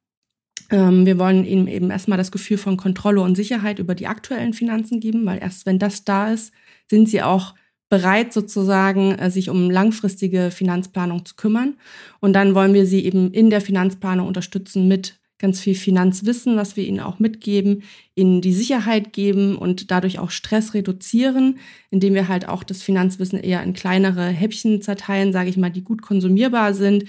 Ähm, 0.70 1.06
wir 1.06 1.18
wollen 1.20 1.46
ihnen 1.46 1.68
eben 1.68 1.90
erstmal 1.90 2.18
das 2.18 2.32
Gefühl 2.32 2.58
von 2.58 2.78
Kontrolle 2.78 3.22
und 3.22 3.36
Sicherheit 3.36 3.80
über 3.80 3.96
die 3.96 4.08
aktuellen 4.08 4.54
Finanzen 4.54 5.00
geben, 5.00 5.26
weil 5.26 5.40
erst 5.40 5.66
wenn 5.66 5.80
das 5.80 6.04
da 6.06 6.32
ist, 6.32 6.54
sind 6.88 7.10
sie 7.10 7.22
auch 7.22 7.56
bereit, 7.90 8.34
sozusagen 8.34 9.14
äh, 9.14 9.32
sich 9.32 9.50
um 9.50 9.70
langfristige 9.70 10.52
Finanzplanung 10.52 11.26
zu 11.26 11.36
kümmern. 11.36 11.76
Und 12.20 12.34
dann 12.34 12.54
wollen 12.54 12.74
wir 12.74 12.86
sie 12.86 13.04
eben 13.04 13.32
in 13.32 13.50
der 13.50 13.62
Finanzplanung 13.62 14.28
unterstützen 14.28 14.88
mit 14.88 15.20
ganz 15.40 15.62
viel 15.62 15.74
Finanzwissen, 15.74 16.58
was 16.58 16.76
wir 16.76 16.86
ihnen 16.86 17.00
auch 17.00 17.18
mitgeben, 17.20 17.84
ihnen 18.14 18.42
die 18.42 18.54
Sicherheit 18.54 19.14
geben 19.14 19.58
und 19.58 19.90
dadurch 19.90 20.20
auch 20.20 20.32
Stress 20.32 20.74
reduzieren, 20.74 21.60
indem 21.90 22.14
wir 22.14 22.28
halt 22.28 22.48
auch 22.48 22.62
das 22.62 22.84
Finanzwissen 22.84 23.40
eher 23.40 23.64
in 23.64 23.74
kleinere 23.74 24.28
Häppchen 24.28 24.82
zerteilen, 24.82 25.32
sage 25.32 25.50
ich 25.50 25.58
mal, 25.58 25.72
die 25.72 25.84
gut 25.84 26.02
konsumierbar 26.02 26.74
sind, 26.74 27.06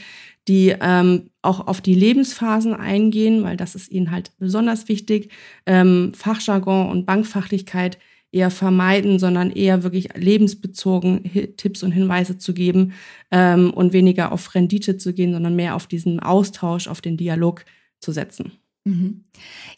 die 0.47 0.75
ähm, 0.81 1.30
auch 1.43 1.67
auf 1.67 1.81
die 1.81 1.95
Lebensphasen 1.95 2.75
eingehen, 2.75 3.43
weil 3.43 3.57
das 3.57 3.75
ist 3.75 3.91
ihnen 3.91 4.11
halt 4.11 4.33
besonders 4.39 4.89
wichtig. 4.89 5.31
Ähm, 5.67 6.13
Fachjargon 6.15 6.91
und 6.91 7.07
Bankfachlichkeit 7.07 7.99
eher 8.33 8.51
vermeiden, 8.51 9.19
sondern 9.19 9.51
eher 9.51 9.83
wirklich 9.83 10.09
lebensbezogen 10.15 11.57
Tipps 11.57 11.83
und 11.83 11.93
Hinweise 11.93 12.39
zu 12.39 12.55
geben 12.55 12.93
ähm, 13.31 13.73
und 13.73 13.93
weniger 13.93 14.33
auf 14.33 14.55
Rendite 14.55 14.97
zu 14.97 15.13
gehen, 15.13 15.33
sondern 15.33 15.57
mehr 15.57 15.75
auf 15.75 15.87
diesen 15.87 16.21
Austausch, 16.21 16.87
auf 16.87 17.01
den 17.01 17.17
Dialog 17.17 17.65
zu 17.99 18.13
setzen. 18.13 18.53
Mhm. 18.85 19.25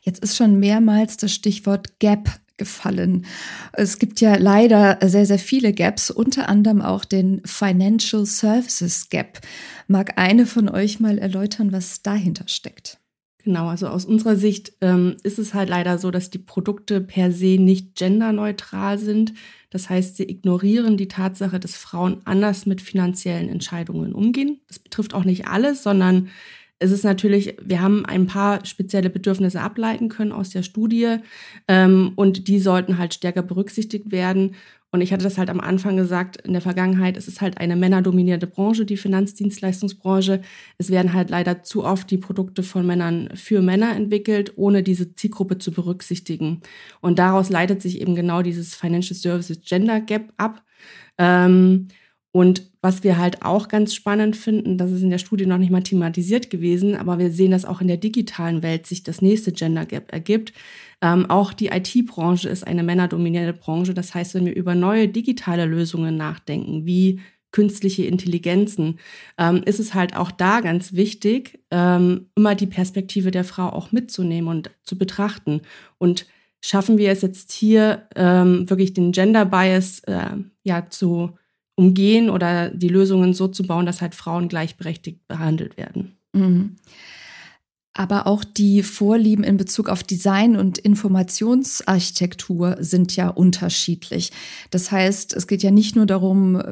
Jetzt 0.03 0.23
ist 0.23 0.37
schon 0.37 0.61
mehrmals 0.61 1.17
das 1.17 1.33
Stichwort 1.33 1.99
Gap 1.99 2.41
gefallen. 2.63 3.27
Es 3.73 3.99
gibt 3.99 4.21
ja 4.21 4.37
leider 4.37 4.99
sehr, 5.03 5.27
sehr 5.27 5.41
viele 5.41 5.73
Gaps, 5.73 6.13
unter 6.13 6.49
anderem 6.49 6.81
auch 6.81 7.05
den 7.05 7.43
Financial 7.45 8.25
Services 8.25 9.09
Gap. 9.09 9.41
Mag 9.89 10.17
eine 10.17 10.47
von 10.47 10.69
euch 10.69 11.01
mal 11.01 11.19
erläutern, 11.19 11.73
was 11.73 12.03
dahinter 12.03 12.45
steckt? 12.47 12.99
Genau, 13.45 13.67
also 13.67 13.89
aus 13.89 14.05
unserer 14.05 14.37
Sicht 14.37 14.75
ähm, 14.81 15.17
ist 15.25 15.41
es 15.41 15.53
halt 15.55 15.69
leider 15.69 15.99
so, 15.99 16.13
dass 16.13 16.31
die 16.31 16.39
Produkte 16.39 17.01
per 17.01 17.33
se 17.33 17.59
nicht 17.59 17.97
genderneutral 17.97 18.99
sind. 18.99 19.33
Das 19.71 19.91
heißt, 19.91 20.17
sie 20.17 20.31
ignorieren 20.31 20.97
die 20.97 21.09
Tatsache, 21.09 21.59
dass 21.59 21.75
Frauen 21.75 22.21
anders 22.25 22.67
mit 22.67 22.81
finanziellen 22.81 23.49
Entscheidungen 23.49 24.13
umgehen. 24.13 24.61
Das 24.69 24.79
betrifft 24.79 25.15
auch 25.15 25.25
nicht 25.25 25.49
alles, 25.49 25.83
sondern 25.83 26.29
es 26.83 26.91
ist 26.91 27.05
natürlich, 27.05 27.57
wir 27.63 27.81
haben 27.81 28.05
ein 28.05 28.27
paar 28.27 28.65
spezielle 28.67 29.09
Bedürfnisse 29.09 29.61
ableiten 29.61 30.09
können 30.09 30.33
aus 30.33 30.51
der 30.51 30.63
Studie 30.63 31.17
ähm, 31.69 32.13
und 32.17 32.49
die 32.49 32.59
sollten 32.59 32.99
halt 32.99 33.15
stärker 33.15 33.43
berücksichtigt 33.43 34.11
werden. 34.11 34.57
Und 34.91 35.01
ich 35.01 35.11
hatte 35.13 35.25
das 35.25 35.39
halt 35.39 35.49
am 35.49 35.61
Anfang 35.61 35.97
gesagt, 35.97 36.37
in 36.37 36.53
der 36.53 36.61
Vergangenheit, 36.61 37.17
es 37.17 37.27
ist 37.27 37.41
halt 37.41 37.57
eine 37.59 37.77
männerdominierte 37.77 38.47
Branche, 38.47 38.85
die 38.85 38.99
Finanzdienstleistungsbranche. 38.99 40.43
Es 40.77 40.91
werden 40.91 41.15
halt 41.15 41.31
leider 41.31 41.63
zu 41.63 41.85
oft 41.85 42.11
die 42.11 42.19
Produkte 42.19 42.63
von 42.63 42.87
Männern 42.87 43.31
für 43.35 43.63
Männer 43.63 43.97
entwickelt, 43.97 44.53
ohne 44.57 44.83
diese 44.83 45.15
Zielgruppe 45.15 45.57
zu 45.57 45.73
berücksichtigen. 45.73 46.61
Und 47.01 47.19
daraus 47.19 47.49
leitet 47.49 47.81
sich 47.81 48.03
eben 48.03 48.15
genau 48.15 48.43
dieses 48.43 48.75
Financial 48.75 49.17
Services 49.17 49.63
Gender 49.63 50.01
Gap 50.01 50.33
ab. 50.37 50.63
Ähm, 51.17 51.89
und 52.33 52.71
was 52.81 53.05
wir 53.05 53.19
halt 53.19 53.43
auch 53.43 53.69
ganz 53.69 53.95
spannend 53.95 54.37
finden, 54.37 54.79
das 54.79 54.91
ist 54.91 55.03
in 55.03 55.11
der 55.11 55.19
Studie 55.19 55.45
noch 55.45 55.59
nicht 55.59 55.71
mal 55.71 55.83
thematisiert 55.83 56.49
gewesen, 56.49 56.97
aber 56.97 57.19
wir 57.19 57.31
sehen, 57.31 57.51
dass 57.51 57.67
auch 57.67 57.83
in 57.83 57.89
der 57.89 57.99
digitalen 57.99 58.63
Welt 58.63 58.87
sich 58.87 59.03
das 59.03 59.21
nächste 59.21 59.53
Gender 59.53 59.85
Gap 59.85 60.13
ergibt. 60.13 60.55
Ähm, 61.03 61.29
auch 61.29 61.53
die 61.53 61.67
IT-Branche 61.67 62.49
ist 62.49 62.67
eine 62.67 62.83
männerdominierte 62.83 63.53
Branche. 63.53 63.93
Das 63.93 64.15
heißt, 64.15 64.35
wenn 64.35 64.47
wir 64.47 64.57
über 64.57 64.75
neue 64.75 65.09
digitale 65.09 65.67
Lösungen 65.67 66.17
nachdenken, 66.17 66.87
wie 66.87 67.21
künstliche 67.53 68.05
Intelligenzen, 68.05 68.99
ähm, 69.37 69.63
ist 69.67 69.79
es 69.79 69.93
halt 69.93 70.17
auch 70.17 70.31
da 70.31 70.61
ganz 70.61 70.95
wichtig, 70.95 71.61
ähm, 71.71 72.31
immer 72.35 72.55
die 72.55 72.67
Perspektive 72.67 73.31
der 73.31 73.45
Frau 73.45 73.69
auch 73.69 73.93
mitzunehmen 73.93 74.49
und 74.49 74.71
zu 74.85 74.97
betrachten. 74.97 75.61
Und 75.99 76.27
schaffen 76.63 76.97
wir 76.97 77.11
es 77.11 77.21
jetzt 77.21 77.53
hier 77.53 78.09
ähm, 78.17 78.71
wirklich 78.71 78.95
den 78.95 79.13
Gender 79.13 79.45
Bias 79.45 80.01
äh, 80.05 80.37
ja 80.65 80.87
zu 80.87 81.37
umgehen 81.75 82.31
oder 82.31 82.71
die 82.71 82.89
Lösungen 82.89 83.35
so 83.35 83.49
zu 83.49 83.65
bauen, 83.65 83.87
dass 83.87 84.01
halt 84.01 84.15
Frauen 84.15 84.49
gleichberechtigt 84.49 85.27
behandelt 85.29 85.77
werden. 85.77 86.17
Mhm. 86.33 86.77
Aber 87.95 88.27
auch 88.27 88.43
die 88.43 88.83
Vorlieben 88.83 89.45
in 89.45 89.59
Bezug 89.59 89.91
auf 89.91 90.03
Design 90.03 90.57
und 90.57 90.79
Informationsarchitektur 90.79 92.79
sind 92.81 93.15
ja 93.17 93.29
unterschiedlich. 93.29 94.33
Das 94.71 94.91
heißt, 94.91 95.35
es 95.35 95.47
geht 95.47 95.63
ja 95.63 95.71
nicht 95.71 95.95
nur 95.95 96.07
darum, 96.07 96.63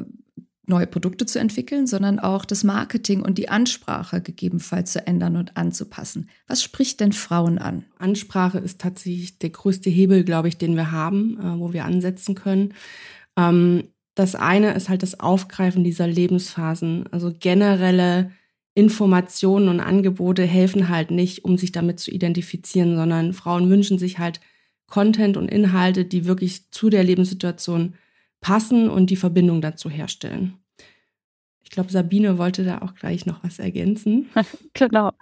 neue 0.65 0.87
Produkte 0.87 1.27
zu 1.27 1.39
entwickeln, 1.39 1.85
sondern 1.85 2.19
auch 2.19 2.45
das 2.45 2.63
Marketing 2.63 3.21
und 3.21 3.37
die 3.37 3.49
Ansprache 3.49 4.21
gegebenenfalls 4.21 4.93
zu 4.93 5.05
ändern 5.05 5.35
und 5.35 5.57
anzupassen. 5.57 6.29
Was 6.47 6.63
spricht 6.63 6.99
denn 6.99 7.13
Frauen 7.13 7.59
an? 7.59 7.85
Ansprache 7.97 8.57
ist 8.57 8.81
tatsächlich 8.81 9.37
der 9.37 9.51
größte 9.51 9.89
Hebel, 9.89 10.23
glaube 10.23 10.47
ich, 10.47 10.57
den 10.57 10.75
wir 10.75 10.91
haben, 10.91 11.39
äh, 11.39 11.59
wo 11.59 11.73
wir 11.73 11.85
ansetzen 11.85 12.33
können. 12.33 12.73
Ähm, 13.37 13.83
das 14.21 14.35
eine 14.35 14.73
ist 14.73 14.87
halt 14.87 15.01
das 15.01 15.19
Aufgreifen 15.19 15.83
dieser 15.83 16.05
Lebensphasen. 16.05 17.11
Also 17.11 17.33
generelle 17.37 18.29
Informationen 18.75 19.67
und 19.67 19.79
Angebote 19.79 20.43
helfen 20.43 20.89
halt 20.89 21.09
nicht, 21.09 21.43
um 21.43 21.57
sich 21.57 21.71
damit 21.71 21.99
zu 21.99 22.11
identifizieren, 22.11 22.95
sondern 22.95 23.33
Frauen 23.33 23.71
wünschen 23.71 23.97
sich 23.97 24.19
halt 24.19 24.39
Content 24.85 25.37
und 25.37 25.49
Inhalte, 25.49 26.05
die 26.05 26.25
wirklich 26.25 26.69
zu 26.69 26.91
der 26.91 27.03
Lebenssituation 27.03 27.95
passen 28.41 28.91
und 28.91 29.09
die 29.09 29.15
Verbindung 29.15 29.59
dazu 29.59 29.89
herstellen. 29.89 30.53
Ich 31.63 31.71
glaube, 31.71 31.91
Sabine 31.91 32.37
wollte 32.37 32.63
da 32.63 32.83
auch 32.83 32.93
gleich 32.93 33.25
noch 33.25 33.43
was 33.43 33.57
ergänzen. 33.57 34.29
genau. 34.75 35.13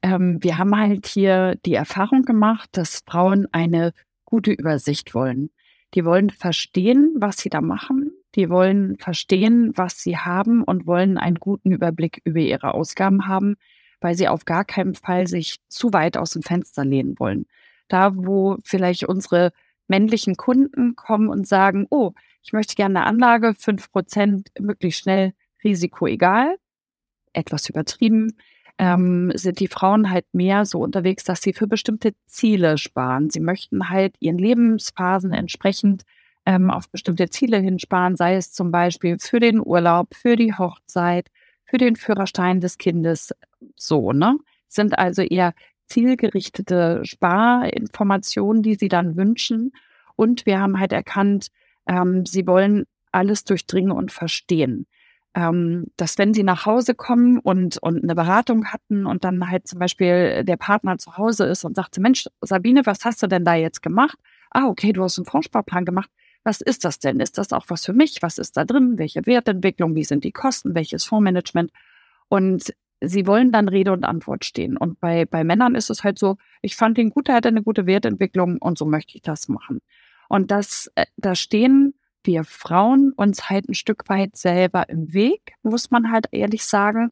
Ähm, 0.00 0.38
wir 0.42 0.58
haben 0.58 0.76
halt 0.76 1.08
hier 1.08 1.56
die 1.66 1.74
Erfahrung 1.74 2.22
gemacht, 2.22 2.68
dass 2.72 3.02
Frauen 3.04 3.48
eine 3.50 3.92
gute 4.24 4.52
Übersicht 4.52 5.12
wollen. 5.12 5.50
Die 5.94 6.04
wollen 6.04 6.30
verstehen, 6.30 7.14
was 7.16 7.38
sie 7.38 7.48
da 7.48 7.60
machen. 7.60 8.03
Die 8.34 8.50
wollen 8.50 8.96
verstehen, 8.98 9.72
was 9.76 10.00
sie 10.02 10.16
haben 10.16 10.62
und 10.64 10.86
wollen 10.86 11.18
einen 11.18 11.36
guten 11.36 11.70
Überblick 11.70 12.20
über 12.24 12.40
ihre 12.40 12.74
Ausgaben 12.74 13.28
haben, 13.28 13.56
weil 14.00 14.14
sie 14.14 14.28
auf 14.28 14.44
gar 14.44 14.64
keinen 14.64 14.94
Fall 14.94 15.26
sich 15.26 15.60
zu 15.68 15.92
weit 15.92 16.16
aus 16.16 16.30
dem 16.30 16.42
Fenster 16.42 16.84
lehnen 16.84 17.18
wollen. 17.18 17.46
Da, 17.88 18.12
wo 18.14 18.56
vielleicht 18.64 19.04
unsere 19.04 19.52
männlichen 19.88 20.36
Kunden 20.36 20.96
kommen 20.96 21.28
und 21.28 21.46
sagen, 21.46 21.86
oh, 21.90 22.12
ich 22.42 22.52
möchte 22.52 22.74
gerne 22.74 23.00
eine 23.00 23.06
Anlage, 23.06 23.54
fünf 23.54 23.90
Prozent 23.90 24.50
möglichst 24.58 25.02
schnell, 25.02 25.32
Risiko 25.62 26.06
egal, 26.06 26.56
etwas 27.32 27.68
übertrieben, 27.68 28.36
ähm, 28.78 29.32
sind 29.34 29.60
die 29.60 29.68
Frauen 29.68 30.10
halt 30.10 30.26
mehr 30.32 30.64
so 30.64 30.80
unterwegs, 30.80 31.24
dass 31.24 31.42
sie 31.42 31.52
für 31.52 31.66
bestimmte 31.66 32.14
Ziele 32.26 32.76
sparen. 32.76 33.30
Sie 33.30 33.40
möchten 33.40 33.88
halt 33.88 34.16
ihren 34.18 34.38
Lebensphasen 34.38 35.32
entsprechend 35.32 36.02
ähm, 36.46 36.70
auf 36.70 36.88
bestimmte 36.90 37.28
Ziele 37.30 37.58
hinsparen, 37.58 38.16
sei 38.16 38.36
es 38.36 38.52
zum 38.52 38.70
Beispiel 38.70 39.18
für 39.18 39.40
den 39.40 39.60
Urlaub, 39.60 40.14
für 40.14 40.36
die 40.36 40.52
Hochzeit, 40.52 41.30
für 41.64 41.78
den 41.78 41.96
Führerstein 41.96 42.60
des 42.60 42.78
Kindes, 42.78 43.34
so, 43.76 44.12
ne? 44.12 44.36
Sind 44.68 44.98
also 44.98 45.22
eher 45.22 45.54
zielgerichtete 45.86 47.00
Sparinformationen, 47.04 48.62
die 48.62 48.74
sie 48.74 48.88
dann 48.88 49.16
wünschen. 49.16 49.72
Und 50.16 50.46
wir 50.46 50.60
haben 50.60 50.78
halt 50.78 50.92
erkannt, 50.92 51.48
ähm, 51.86 52.26
sie 52.26 52.46
wollen 52.46 52.84
alles 53.12 53.44
durchdringen 53.44 53.92
und 53.92 54.12
verstehen. 54.12 54.86
Ähm, 55.36 55.86
dass 55.96 56.16
wenn 56.18 56.32
sie 56.32 56.44
nach 56.44 56.64
Hause 56.64 56.94
kommen 56.94 57.38
und, 57.38 57.78
und 57.78 58.04
eine 58.04 58.14
Beratung 58.14 58.66
hatten 58.66 59.04
und 59.04 59.24
dann 59.24 59.50
halt 59.50 59.66
zum 59.66 59.80
Beispiel 59.80 60.44
der 60.44 60.56
Partner 60.56 60.96
zu 60.98 61.16
Hause 61.16 61.44
ist 61.46 61.64
und 61.64 61.74
sagte, 61.74 62.00
Mensch, 62.00 62.28
Sabine, 62.40 62.86
was 62.86 63.04
hast 63.04 63.22
du 63.22 63.26
denn 63.26 63.44
da 63.44 63.54
jetzt 63.54 63.82
gemacht? 63.82 64.16
Ah, 64.50 64.66
okay, 64.66 64.92
du 64.92 65.02
hast 65.02 65.18
einen 65.18 65.26
Fondssparplan 65.26 65.84
gemacht. 65.84 66.10
Was 66.44 66.60
ist 66.60 66.84
das 66.84 66.98
denn? 66.98 67.20
Ist 67.20 67.38
das 67.38 67.52
auch 67.52 67.64
was 67.68 67.84
für 67.84 67.94
mich? 67.94 68.18
Was 68.20 68.38
ist 68.38 68.56
da 68.56 68.64
drin? 68.64 68.98
Welche 68.98 69.26
Wertentwicklung? 69.26 69.94
Wie 69.94 70.04
sind 70.04 70.24
die 70.24 70.32
Kosten? 70.32 70.74
Welches 70.74 71.04
Fondsmanagement? 71.04 71.72
Und 72.28 72.74
sie 73.00 73.26
wollen 73.26 73.50
dann 73.50 73.68
Rede 73.68 73.92
und 73.92 74.04
Antwort 74.04 74.44
stehen. 74.44 74.76
Und 74.76 75.00
bei, 75.00 75.24
bei 75.24 75.42
Männern 75.44 75.74
ist 75.74 75.90
es 75.90 76.04
halt 76.04 76.18
so, 76.18 76.36
ich 76.62 76.76
fand 76.76 76.98
ihn 76.98 77.10
gut, 77.10 77.28
er 77.28 77.36
hatte 77.36 77.48
eine 77.48 77.62
gute 77.62 77.86
Wertentwicklung 77.86 78.58
und 78.58 78.78
so 78.78 78.84
möchte 78.84 79.16
ich 79.16 79.22
das 79.22 79.48
machen. 79.48 79.80
Und 80.28 80.50
das, 80.50 80.90
äh, 80.94 81.06
da 81.16 81.34
stehen 81.34 81.94
wir 82.24 82.44
Frauen 82.44 83.12
uns 83.12 83.50
halt 83.50 83.68
ein 83.68 83.74
Stück 83.74 84.08
weit 84.08 84.36
selber 84.36 84.88
im 84.88 85.12
Weg, 85.12 85.54
muss 85.62 85.90
man 85.90 86.10
halt 86.10 86.26
ehrlich 86.32 86.64
sagen. 86.64 87.10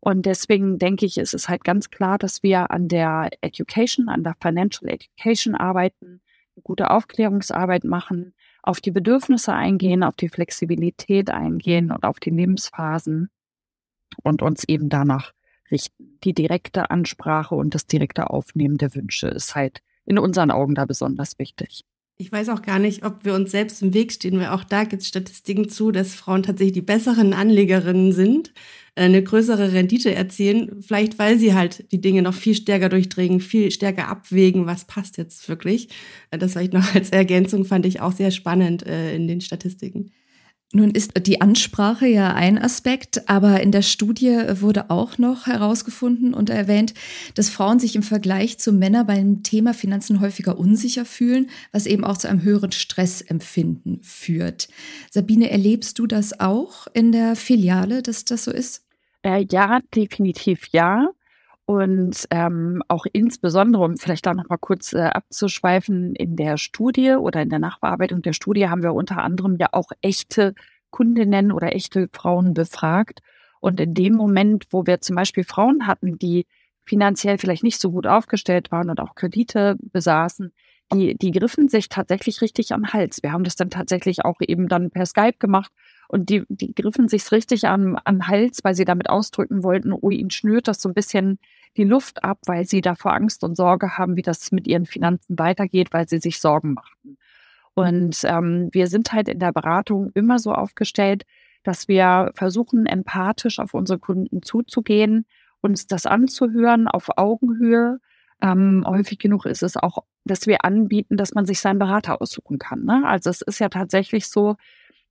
Und 0.00 0.26
deswegen 0.26 0.78
denke 0.78 1.06
ich, 1.06 1.18
ist 1.18 1.34
es 1.34 1.48
halt 1.48 1.64
ganz 1.64 1.90
klar, 1.90 2.18
dass 2.18 2.42
wir 2.42 2.70
an 2.70 2.88
der 2.88 3.30
Education, 3.40 4.08
an 4.08 4.24
der 4.24 4.36
Financial 4.40 4.88
Education 4.88 5.54
arbeiten, 5.54 6.20
gute 6.62 6.90
Aufklärungsarbeit 6.90 7.84
machen, 7.84 8.34
auf 8.62 8.80
die 8.80 8.92
Bedürfnisse 8.92 9.52
eingehen, 9.52 10.02
auf 10.02 10.14
die 10.16 10.28
Flexibilität 10.28 11.30
eingehen 11.30 11.90
und 11.90 12.04
auf 12.04 12.20
die 12.20 12.30
Lebensphasen 12.30 13.28
und 14.22 14.42
uns 14.42 14.64
eben 14.64 14.88
danach 14.88 15.32
richten. 15.70 16.18
Die 16.24 16.34
direkte 16.34 16.90
Ansprache 16.90 17.54
und 17.54 17.74
das 17.74 17.86
direkte 17.86 18.30
Aufnehmen 18.30 18.78
der 18.78 18.94
Wünsche 18.94 19.28
ist 19.28 19.54
halt 19.54 19.82
in 20.04 20.18
unseren 20.18 20.50
Augen 20.50 20.74
da 20.74 20.84
besonders 20.84 21.38
wichtig. 21.38 21.84
Ich 22.18 22.30
weiß 22.30 22.50
auch 22.50 22.62
gar 22.62 22.78
nicht, 22.78 23.04
ob 23.04 23.24
wir 23.24 23.34
uns 23.34 23.50
selbst 23.50 23.82
im 23.82 23.94
Weg 23.94 24.12
stehen, 24.12 24.38
weil 24.38 24.48
auch 24.48 24.64
da 24.64 24.84
gibt 24.84 25.02
es 25.02 25.08
Statistiken 25.08 25.68
zu, 25.68 25.90
dass 25.90 26.14
Frauen 26.14 26.44
tatsächlich 26.44 26.74
die 26.74 26.82
besseren 26.82 27.32
Anlegerinnen 27.32 28.12
sind, 28.12 28.52
eine 28.94 29.22
größere 29.22 29.72
Rendite 29.72 30.14
erzielen, 30.14 30.82
vielleicht 30.82 31.18
weil 31.18 31.38
sie 31.38 31.54
halt 31.54 31.90
die 31.92 32.00
Dinge 32.00 32.22
noch 32.22 32.34
viel 32.34 32.54
stärker 32.54 32.88
durchdringen, 32.88 33.40
viel 33.40 33.70
stärker 33.70 34.08
abwägen, 34.08 34.66
was 34.66 34.84
passt 34.84 35.16
jetzt 35.16 35.48
wirklich. 35.48 35.88
Äh, 36.30 36.38
das 36.38 36.52
vielleicht 36.52 36.74
noch 36.74 36.94
als 36.94 37.10
Ergänzung 37.10 37.64
fand 37.64 37.86
ich 37.86 38.00
auch 38.00 38.12
sehr 38.12 38.30
spannend 38.30 38.86
äh, 38.86 39.14
in 39.14 39.28
den 39.28 39.40
Statistiken. 39.40 40.10
Nun 40.74 40.92
ist 40.92 41.12
die 41.26 41.42
Ansprache 41.42 42.06
ja 42.06 42.32
ein 42.32 42.58
Aspekt, 42.58 43.28
aber 43.28 43.60
in 43.60 43.72
der 43.72 43.82
Studie 43.82 44.38
wurde 44.54 44.88
auch 44.88 45.18
noch 45.18 45.46
herausgefunden 45.46 46.32
und 46.32 46.48
erwähnt, 46.48 46.94
dass 47.34 47.50
Frauen 47.50 47.78
sich 47.78 47.94
im 47.94 48.02
Vergleich 48.02 48.58
zu 48.58 48.72
Männern 48.72 49.06
beim 49.06 49.42
Thema 49.42 49.74
Finanzen 49.74 50.20
häufiger 50.20 50.58
unsicher 50.58 51.04
fühlen, 51.04 51.50
was 51.72 51.84
eben 51.84 52.04
auch 52.04 52.16
zu 52.16 52.26
einem 52.26 52.42
höheren 52.42 52.72
Stressempfinden 52.72 54.02
führt. 54.02 54.68
Sabine, 55.10 55.50
erlebst 55.50 55.98
du 55.98 56.06
das 56.06 56.40
auch 56.40 56.86
in 56.94 57.12
der 57.12 57.36
Filiale, 57.36 58.00
dass 58.00 58.24
das 58.24 58.44
so 58.44 58.50
ist? 58.50 58.81
Äh, 59.22 59.46
ja, 59.50 59.80
definitiv 59.94 60.68
ja. 60.72 61.08
Und 61.64 62.26
ähm, 62.30 62.82
auch 62.88 63.06
insbesondere, 63.12 63.84
um 63.84 63.96
vielleicht 63.96 64.26
da 64.26 64.34
nochmal 64.34 64.58
kurz 64.58 64.92
äh, 64.92 65.02
abzuschweifen, 65.02 66.14
in 66.16 66.36
der 66.36 66.56
Studie 66.56 67.12
oder 67.12 67.40
in 67.42 67.50
der 67.50 67.60
Nachbearbeitung 67.60 68.20
der 68.20 68.32
Studie 68.32 68.68
haben 68.68 68.82
wir 68.82 68.94
unter 68.94 69.18
anderem 69.18 69.56
ja 69.58 69.68
auch 69.72 69.90
echte 70.02 70.54
Kundinnen 70.90 71.52
oder 71.52 71.74
echte 71.74 72.08
Frauen 72.12 72.52
befragt. 72.52 73.20
Und 73.60 73.78
in 73.80 73.94
dem 73.94 74.14
Moment, 74.14 74.66
wo 74.70 74.86
wir 74.86 75.00
zum 75.00 75.14
Beispiel 75.14 75.44
Frauen 75.44 75.86
hatten, 75.86 76.18
die 76.18 76.46
finanziell 76.84 77.38
vielleicht 77.38 77.62
nicht 77.62 77.80
so 77.80 77.92
gut 77.92 78.08
aufgestellt 78.08 78.72
waren 78.72 78.90
und 78.90 78.98
auch 78.98 79.14
Kredite 79.14 79.76
besaßen, 79.80 80.52
die, 80.92 81.16
die 81.16 81.30
griffen 81.30 81.68
sich 81.68 81.88
tatsächlich 81.88 82.42
richtig 82.42 82.72
am 82.72 82.92
Hals. 82.92 83.22
Wir 83.22 83.32
haben 83.32 83.44
das 83.44 83.54
dann 83.54 83.70
tatsächlich 83.70 84.24
auch 84.24 84.40
eben 84.40 84.68
dann 84.68 84.90
per 84.90 85.06
Skype 85.06 85.38
gemacht 85.38 85.72
und 86.08 86.28
die, 86.28 86.44
die 86.48 86.74
griffen 86.74 87.08
sich 87.08 87.30
richtig 87.32 87.66
an, 87.66 87.96
an 88.04 88.28
Hals, 88.28 88.60
weil 88.64 88.74
sie 88.74 88.84
damit 88.84 89.08
ausdrücken 89.08 89.62
wollten, 89.62 89.92
oh, 89.92 90.10
ihnen 90.10 90.30
schnürt 90.30 90.68
das 90.68 90.82
so 90.82 90.88
ein 90.88 90.94
bisschen 90.94 91.38
die 91.76 91.84
Luft 91.84 92.22
ab, 92.22 92.38
weil 92.46 92.66
sie 92.66 92.80
davor 92.80 93.14
Angst 93.14 93.44
und 93.44 93.56
Sorge 93.56 93.96
haben, 93.96 94.16
wie 94.16 94.22
das 94.22 94.52
mit 94.52 94.66
ihren 94.66 94.86
Finanzen 94.86 95.38
weitergeht, 95.38 95.92
weil 95.92 96.08
sie 96.08 96.18
sich 96.18 96.38
Sorgen 96.40 96.74
machten. 96.74 97.16
Und 97.74 98.20
ähm, 98.24 98.68
wir 98.72 98.86
sind 98.86 99.12
halt 99.12 99.28
in 99.28 99.38
der 99.38 99.52
Beratung 99.52 100.10
immer 100.14 100.38
so 100.38 100.52
aufgestellt, 100.52 101.24
dass 101.62 101.88
wir 101.88 102.32
versuchen, 102.34 102.86
empathisch 102.86 103.58
auf 103.58 103.72
unsere 103.72 103.98
Kunden 103.98 104.42
zuzugehen, 104.42 105.26
uns 105.60 105.86
das 105.86 106.06
anzuhören 106.06 106.88
auf 106.88 107.08
Augenhöhe. 107.16 108.00
Ähm, 108.42 108.84
häufig 108.86 109.18
genug 109.18 109.46
ist 109.46 109.62
es 109.62 109.76
auch, 109.76 109.98
dass 110.24 110.46
wir 110.46 110.64
anbieten, 110.64 111.16
dass 111.16 111.34
man 111.34 111.46
sich 111.46 111.60
seinen 111.60 111.78
Berater 111.78 112.20
aussuchen 112.20 112.58
kann. 112.58 112.84
Ne? 112.84 113.02
Also 113.06 113.30
es 113.30 113.40
ist 113.42 113.60
ja 113.60 113.68
tatsächlich 113.68 114.26
so, 114.28 114.56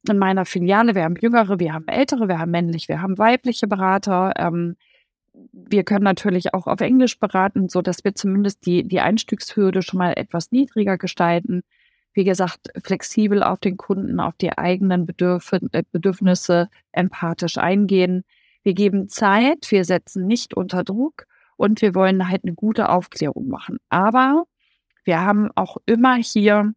in 0.09 0.17
meiner 0.17 0.45
Filiale. 0.45 0.95
Wir 0.95 1.03
haben 1.03 1.15
jüngere, 1.15 1.59
wir 1.59 1.73
haben 1.73 1.87
ältere, 1.87 2.27
wir 2.27 2.39
haben 2.39 2.51
männlich, 2.51 2.87
wir 2.87 3.01
haben 3.01 3.17
weibliche 3.17 3.67
Berater. 3.67 4.33
Ähm, 4.37 4.75
wir 5.33 5.83
können 5.83 6.03
natürlich 6.03 6.53
auch 6.53 6.67
auf 6.67 6.81
Englisch 6.81 7.19
beraten, 7.19 7.69
so 7.69 7.81
dass 7.81 8.03
wir 8.03 8.15
zumindest 8.15 8.65
die, 8.65 8.83
die 8.87 8.99
Einstiegshürde 8.99 9.81
schon 9.81 9.99
mal 9.99 10.13
etwas 10.13 10.51
niedriger 10.51 10.97
gestalten. 10.97 11.61
Wie 12.13 12.25
gesagt, 12.25 12.69
flexibel 12.83 13.41
auf 13.41 13.59
den 13.59 13.77
Kunden, 13.77 14.19
auf 14.19 14.35
die 14.35 14.57
eigenen 14.57 15.05
Bedürf 15.05 15.53
äh, 15.53 15.83
Bedürfnisse 15.91 16.69
empathisch 16.91 17.57
eingehen. 17.57 18.23
Wir 18.63 18.73
geben 18.73 19.07
Zeit, 19.07 19.71
wir 19.71 19.85
setzen 19.85 20.27
nicht 20.27 20.53
unter 20.53 20.83
Druck 20.83 21.25
und 21.55 21.81
wir 21.81 21.95
wollen 21.95 22.27
halt 22.27 22.43
eine 22.43 22.53
gute 22.53 22.89
Aufklärung 22.89 23.47
machen. 23.47 23.77
Aber 23.89 24.43
wir 25.03 25.21
haben 25.21 25.49
auch 25.55 25.77
immer 25.85 26.15
hier 26.15 26.73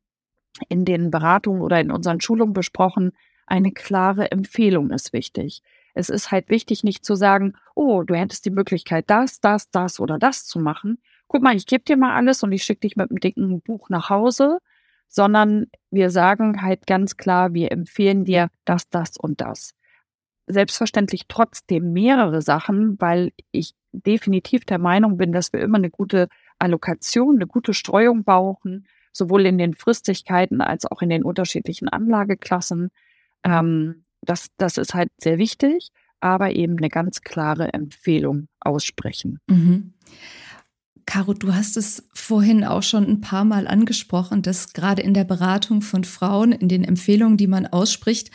in 0.68 0.84
den 0.84 1.10
Beratungen 1.10 1.62
oder 1.62 1.80
in 1.80 1.90
unseren 1.90 2.20
Schulungen 2.20 2.52
besprochen, 2.52 3.12
eine 3.46 3.72
klare 3.72 4.30
Empfehlung 4.30 4.90
ist 4.90 5.12
wichtig. 5.12 5.62
Es 5.94 6.08
ist 6.08 6.30
halt 6.30 6.48
wichtig, 6.48 6.82
nicht 6.82 7.04
zu 7.04 7.14
sagen, 7.14 7.54
oh, 7.74 8.02
du 8.02 8.14
hättest 8.14 8.44
die 8.46 8.50
Möglichkeit, 8.50 9.04
das, 9.08 9.40
das, 9.40 9.70
das 9.70 10.00
oder 10.00 10.18
das 10.18 10.44
zu 10.44 10.58
machen. 10.58 10.98
Guck 11.28 11.42
mal, 11.42 11.54
ich 11.54 11.66
gebe 11.66 11.84
dir 11.84 11.96
mal 11.96 12.14
alles 12.14 12.42
und 12.42 12.52
ich 12.52 12.64
schicke 12.64 12.80
dich 12.80 12.96
mit 12.96 13.10
einem 13.10 13.20
dicken 13.20 13.60
Buch 13.60 13.90
nach 13.90 14.10
Hause, 14.10 14.58
sondern 15.08 15.66
wir 15.90 16.10
sagen 16.10 16.62
halt 16.62 16.86
ganz 16.86 17.16
klar, 17.16 17.54
wir 17.54 17.70
empfehlen 17.70 18.24
dir 18.24 18.48
das, 18.64 18.88
das 18.88 19.16
und 19.16 19.40
das. 19.40 19.74
Selbstverständlich 20.46 21.24
trotzdem 21.28 21.92
mehrere 21.92 22.42
Sachen, 22.42 23.00
weil 23.00 23.32
ich 23.52 23.74
definitiv 23.92 24.64
der 24.64 24.78
Meinung 24.78 25.16
bin, 25.16 25.32
dass 25.32 25.52
wir 25.52 25.60
immer 25.60 25.78
eine 25.78 25.90
gute 25.90 26.28
Allokation, 26.58 27.36
eine 27.36 27.46
gute 27.46 27.74
Streuung 27.74 28.24
brauchen 28.24 28.86
sowohl 29.14 29.46
in 29.46 29.56
den 29.56 29.74
Fristigkeiten 29.74 30.60
als 30.60 30.84
auch 30.84 31.00
in 31.00 31.08
den 31.08 31.24
unterschiedlichen 31.24 31.88
Anlageklassen. 31.88 32.90
Ähm, 33.44 34.04
das, 34.20 34.48
das 34.58 34.76
ist 34.76 34.94
halt 34.94 35.10
sehr 35.18 35.38
wichtig, 35.38 35.90
aber 36.20 36.52
eben 36.52 36.76
eine 36.76 36.88
ganz 36.88 37.22
klare 37.22 37.72
Empfehlung 37.72 38.48
aussprechen. 38.60 39.38
Mhm. 39.46 39.94
Caro, 41.06 41.34
du 41.34 41.54
hast 41.54 41.76
es 41.76 42.02
vorhin 42.14 42.64
auch 42.64 42.82
schon 42.82 43.06
ein 43.06 43.20
paar 43.20 43.44
Mal 43.44 43.66
angesprochen, 43.66 44.42
dass 44.42 44.72
gerade 44.72 45.02
in 45.02 45.12
der 45.12 45.24
Beratung 45.24 45.82
von 45.82 46.04
Frauen, 46.04 46.52
in 46.52 46.68
den 46.68 46.82
Empfehlungen, 46.82 47.36
die 47.36 47.46
man 47.46 47.66
ausspricht, 47.66 48.30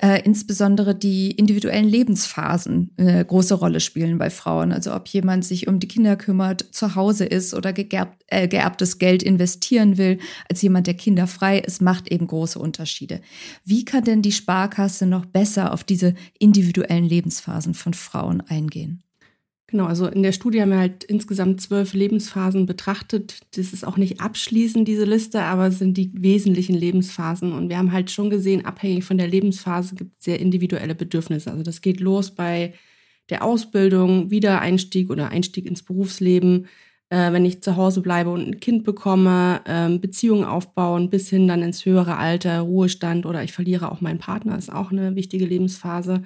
äh, 0.00 0.22
insbesondere 0.22 0.94
die 0.94 1.32
individuellen 1.32 1.88
Lebensphasen 1.88 2.92
eine 2.96 3.20
äh, 3.20 3.24
große 3.24 3.54
Rolle 3.54 3.80
spielen 3.80 4.16
bei 4.18 4.30
Frauen. 4.30 4.72
Also 4.72 4.94
ob 4.94 5.08
jemand 5.08 5.44
sich 5.44 5.68
um 5.68 5.80
die 5.80 5.88
Kinder 5.88 6.16
kümmert, 6.16 6.64
zu 6.72 6.94
Hause 6.94 7.26
ist 7.26 7.52
oder 7.52 7.72
gegerbt, 7.72 8.24
äh, 8.28 8.48
geerbtes 8.48 8.98
Geld 8.98 9.22
investieren 9.22 9.98
will, 9.98 10.18
als 10.48 10.62
jemand, 10.62 10.86
der 10.86 10.94
kinderfrei 10.94 11.58
ist, 11.58 11.82
macht 11.82 12.10
eben 12.10 12.26
große 12.26 12.58
Unterschiede. 12.58 13.20
Wie 13.64 13.84
kann 13.84 14.04
denn 14.04 14.22
die 14.22 14.32
Sparkasse 14.32 15.06
noch 15.06 15.26
besser 15.26 15.72
auf 15.72 15.84
diese 15.84 16.14
individuellen 16.38 17.04
Lebensphasen 17.04 17.74
von 17.74 17.92
Frauen 17.92 18.40
eingehen? 18.40 19.02
Genau, 19.74 19.86
also 19.86 20.06
in 20.06 20.22
der 20.22 20.30
Studie 20.30 20.62
haben 20.62 20.70
wir 20.70 20.78
halt 20.78 21.02
insgesamt 21.02 21.60
zwölf 21.60 21.94
Lebensphasen 21.94 22.64
betrachtet. 22.64 23.40
Das 23.56 23.72
ist 23.72 23.84
auch 23.84 23.96
nicht 23.96 24.20
abschließend, 24.20 24.86
diese 24.86 25.04
Liste, 25.04 25.42
aber 25.42 25.66
es 25.66 25.80
sind 25.80 25.96
die 25.96 26.12
wesentlichen 26.14 26.76
Lebensphasen. 26.76 27.52
Und 27.52 27.70
wir 27.70 27.78
haben 27.78 27.90
halt 27.90 28.12
schon 28.12 28.30
gesehen, 28.30 28.64
abhängig 28.64 29.02
von 29.02 29.18
der 29.18 29.26
Lebensphase 29.26 29.96
gibt 29.96 30.12
es 30.16 30.26
sehr 30.26 30.38
individuelle 30.38 30.94
Bedürfnisse. 30.94 31.50
Also 31.50 31.64
das 31.64 31.80
geht 31.80 31.98
los 31.98 32.30
bei 32.30 32.74
der 33.30 33.42
Ausbildung, 33.42 34.30
Wiedereinstieg 34.30 35.10
oder 35.10 35.30
Einstieg 35.30 35.66
ins 35.66 35.82
Berufsleben, 35.82 36.68
äh, 37.08 37.32
wenn 37.32 37.44
ich 37.44 37.60
zu 37.60 37.74
Hause 37.74 38.00
bleibe 38.00 38.30
und 38.30 38.46
ein 38.46 38.60
Kind 38.60 38.84
bekomme, 38.84 39.60
äh, 39.64 39.98
Beziehungen 39.98 40.44
aufbauen, 40.44 41.10
bis 41.10 41.30
hin 41.30 41.48
dann 41.48 41.62
ins 41.62 41.84
höhere 41.84 42.16
Alter, 42.16 42.60
Ruhestand 42.60 43.26
oder 43.26 43.42
ich 43.42 43.52
verliere 43.52 43.90
auch 43.90 44.00
meinen 44.00 44.20
Partner, 44.20 44.56
ist 44.56 44.72
auch 44.72 44.92
eine 44.92 45.16
wichtige 45.16 45.46
Lebensphase. 45.46 46.22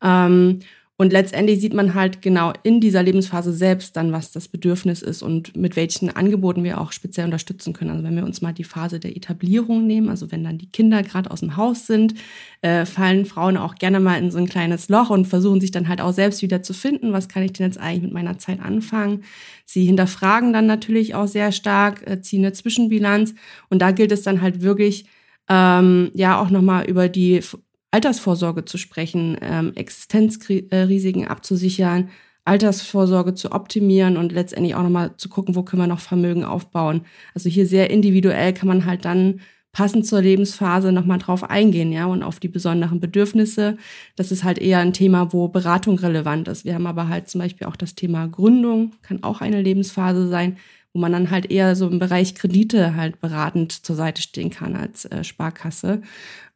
Ähm, 0.00 0.60
und 0.98 1.12
letztendlich 1.12 1.60
sieht 1.60 1.74
man 1.74 1.92
halt 1.92 2.22
genau 2.22 2.54
in 2.62 2.80
dieser 2.80 3.02
Lebensphase 3.02 3.52
selbst 3.52 3.96
dann, 3.96 4.12
was 4.12 4.32
das 4.32 4.48
Bedürfnis 4.48 5.02
ist 5.02 5.22
und 5.22 5.54
mit 5.54 5.76
welchen 5.76 6.08
Angeboten 6.08 6.64
wir 6.64 6.80
auch 6.80 6.90
speziell 6.90 7.26
unterstützen 7.26 7.74
können. 7.74 7.90
Also 7.90 8.02
wenn 8.02 8.16
wir 8.16 8.24
uns 8.24 8.40
mal 8.40 8.54
die 8.54 8.64
Phase 8.64 8.98
der 8.98 9.14
Etablierung 9.14 9.86
nehmen, 9.86 10.08
also 10.08 10.32
wenn 10.32 10.42
dann 10.42 10.56
die 10.56 10.70
Kinder 10.70 11.02
gerade 11.02 11.30
aus 11.30 11.40
dem 11.40 11.58
Haus 11.58 11.86
sind, 11.86 12.14
äh, 12.62 12.86
fallen 12.86 13.26
Frauen 13.26 13.58
auch 13.58 13.74
gerne 13.74 14.00
mal 14.00 14.18
in 14.18 14.30
so 14.30 14.38
ein 14.38 14.48
kleines 14.48 14.88
Loch 14.88 15.10
und 15.10 15.26
versuchen 15.26 15.60
sich 15.60 15.70
dann 15.70 15.88
halt 15.88 16.00
auch 16.00 16.14
selbst 16.14 16.40
wieder 16.40 16.62
zu 16.62 16.72
finden. 16.72 17.12
Was 17.12 17.28
kann 17.28 17.42
ich 17.42 17.52
denn 17.52 17.66
jetzt 17.66 17.78
eigentlich 17.78 18.04
mit 18.04 18.12
meiner 18.14 18.38
Zeit 18.38 18.60
anfangen? 18.60 19.24
Sie 19.66 19.84
hinterfragen 19.84 20.54
dann 20.54 20.64
natürlich 20.66 21.14
auch 21.14 21.26
sehr 21.26 21.52
stark, 21.52 22.08
äh, 22.08 22.22
ziehen 22.22 22.42
eine 22.42 22.54
Zwischenbilanz 22.54 23.34
und 23.68 23.82
da 23.82 23.90
gilt 23.90 24.12
es 24.12 24.22
dann 24.22 24.40
halt 24.40 24.62
wirklich, 24.62 25.04
ähm, 25.48 26.10
ja 26.14 26.40
auch 26.40 26.50
nochmal 26.50 26.86
über 26.86 27.08
die 27.08 27.42
Altersvorsorge 27.90 28.64
zu 28.64 28.78
sprechen, 28.78 29.36
ähm, 29.40 29.72
Existenzrisiken 29.74 31.26
abzusichern, 31.26 32.10
Altersvorsorge 32.44 33.34
zu 33.34 33.52
optimieren 33.52 34.16
und 34.16 34.32
letztendlich 34.32 34.74
auch 34.74 34.82
nochmal 34.82 35.16
zu 35.16 35.28
gucken, 35.28 35.56
wo 35.56 35.62
können 35.62 35.82
wir 35.82 35.86
noch 35.88 36.00
Vermögen 36.00 36.44
aufbauen. 36.44 37.02
Also 37.34 37.48
hier 37.48 37.66
sehr 37.66 37.90
individuell 37.90 38.52
kann 38.52 38.68
man 38.68 38.86
halt 38.86 39.04
dann 39.04 39.40
passend 39.72 40.06
zur 40.06 40.22
Lebensphase 40.22 40.90
nochmal 40.90 41.18
drauf 41.18 41.44
eingehen, 41.50 41.92
ja, 41.92 42.06
und 42.06 42.22
auf 42.22 42.40
die 42.40 42.48
besonderen 42.48 42.98
Bedürfnisse. 42.98 43.76
Das 44.16 44.32
ist 44.32 44.42
halt 44.42 44.58
eher 44.58 44.78
ein 44.78 44.94
Thema, 44.94 45.34
wo 45.34 45.48
Beratung 45.48 45.98
relevant 45.98 46.48
ist. 46.48 46.64
Wir 46.64 46.74
haben 46.74 46.86
aber 46.86 47.08
halt 47.08 47.28
zum 47.28 47.42
Beispiel 47.42 47.66
auch 47.66 47.76
das 47.76 47.94
Thema 47.94 48.26
Gründung, 48.26 48.92
kann 49.02 49.22
auch 49.22 49.42
eine 49.42 49.60
Lebensphase 49.60 50.28
sein, 50.28 50.56
wo 50.96 51.00
man 51.00 51.12
dann 51.12 51.30
halt 51.30 51.50
eher 51.50 51.76
so 51.76 51.86
im 51.88 51.98
Bereich 51.98 52.34
Kredite 52.34 52.96
halt 52.96 53.20
beratend 53.20 53.84
zur 53.84 53.96
Seite 53.96 54.22
stehen 54.22 54.48
kann 54.48 54.74
als 54.74 55.04
äh, 55.04 55.24
Sparkasse. 55.24 56.00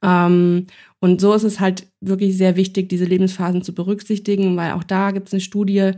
Ähm, 0.03 0.67
und 0.99 1.21
so 1.21 1.35
ist 1.35 1.43
es 1.43 1.61
halt 1.61 1.87
wirklich 2.01 2.39
sehr 2.39 2.57
wichtig, 2.57 2.89
diese 2.89 3.05
Lebensphasen 3.05 3.61
zu 3.61 3.75
berücksichtigen, 3.75 4.57
weil 4.57 4.73
auch 4.73 4.83
da 4.83 5.11
gibt 5.11 5.27
es 5.29 5.35
eine 5.35 5.43
Studie, 5.43 5.93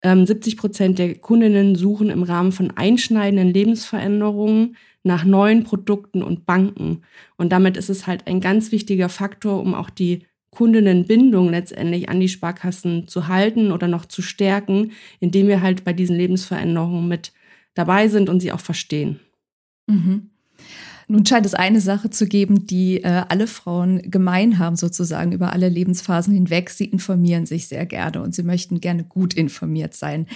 ähm, 0.00 0.24
70 0.24 0.56
Prozent 0.56 0.98
der 0.98 1.16
Kundinnen 1.16 1.76
suchen 1.76 2.08
im 2.08 2.22
Rahmen 2.22 2.50
von 2.50 2.70
einschneidenden 2.70 3.52
Lebensveränderungen 3.52 4.78
nach 5.02 5.26
neuen 5.26 5.62
Produkten 5.62 6.22
und 6.22 6.46
Banken. 6.46 7.02
Und 7.36 7.52
damit 7.52 7.76
ist 7.76 7.90
es 7.90 8.06
halt 8.06 8.26
ein 8.26 8.40
ganz 8.40 8.72
wichtiger 8.72 9.10
Faktor, 9.10 9.60
um 9.60 9.74
auch 9.74 9.90
die 9.90 10.24
Kundinnenbindung 10.50 11.50
letztendlich 11.50 12.08
an 12.08 12.20
die 12.20 12.30
Sparkassen 12.30 13.06
zu 13.06 13.28
halten 13.28 13.70
oder 13.70 13.86
noch 13.86 14.06
zu 14.06 14.22
stärken, 14.22 14.92
indem 15.20 15.48
wir 15.48 15.60
halt 15.60 15.84
bei 15.84 15.92
diesen 15.92 16.16
Lebensveränderungen 16.16 17.06
mit 17.06 17.32
dabei 17.76 18.08
sind 18.08 18.28
und 18.28 18.40
sie 18.40 18.50
auch 18.50 18.60
verstehen. 18.60 19.20
Mhm. 19.86 20.30
Nun 21.08 21.24
scheint 21.24 21.46
es 21.46 21.54
eine 21.54 21.80
Sache 21.80 22.10
zu 22.10 22.26
geben, 22.26 22.66
die 22.66 23.04
äh, 23.04 23.22
alle 23.28 23.46
Frauen 23.46 24.10
gemein 24.10 24.58
haben, 24.58 24.74
sozusagen 24.74 25.30
über 25.30 25.52
alle 25.52 25.68
Lebensphasen 25.68 26.34
hinweg. 26.34 26.70
Sie 26.70 26.86
informieren 26.86 27.46
sich 27.46 27.68
sehr 27.68 27.86
gerne 27.86 28.22
und 28.22 28.34
sie 28.34 28.42
möchten 28.42 28.80
gerne 28.80 29.04
gut 29.04 29.32
informiert 29.32 29.94
sein. 29.94 30.26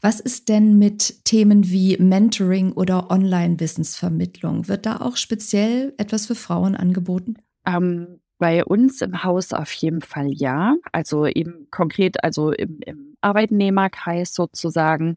Was 0.00 0.18
ist 0.18 0.48
denn 0.48 0.76
mit 0.76 1.24
Themen 1.24 1.70
wie 1.70 1.96
Mentoring 1.98 2.72
oder 2.72 3.12
Online-Wissensvermittlung? 3.12 4.66
Wird 4.66 4.86
da 4.86 4.96
auch 4.96 5.16
speziell 5.16 5.94
etwas 5.98 6.26
für 6.26 6.34
Frauen 6.34 6.74
angeboten? 6.74 7.36
Ähm, 7.64 8.18
bei 8.38 8.64
uns 8.64 9.00
im 9.02 9.22
Haus 9.22 9.52
auf 9.52 9.70
jeden 9.72 10.00
Fall 10.00 10.32
ja. 10.32 10.74
Also 10.90 11.26
eben 11.26 11.68
konkret, 11.70 12.24
also 12.24 12.50
im, 12.50 12.80
im 12.84 13.14
Arbeitnehmerkreis 13.20 14.34
sozusagen, 14.34 15.16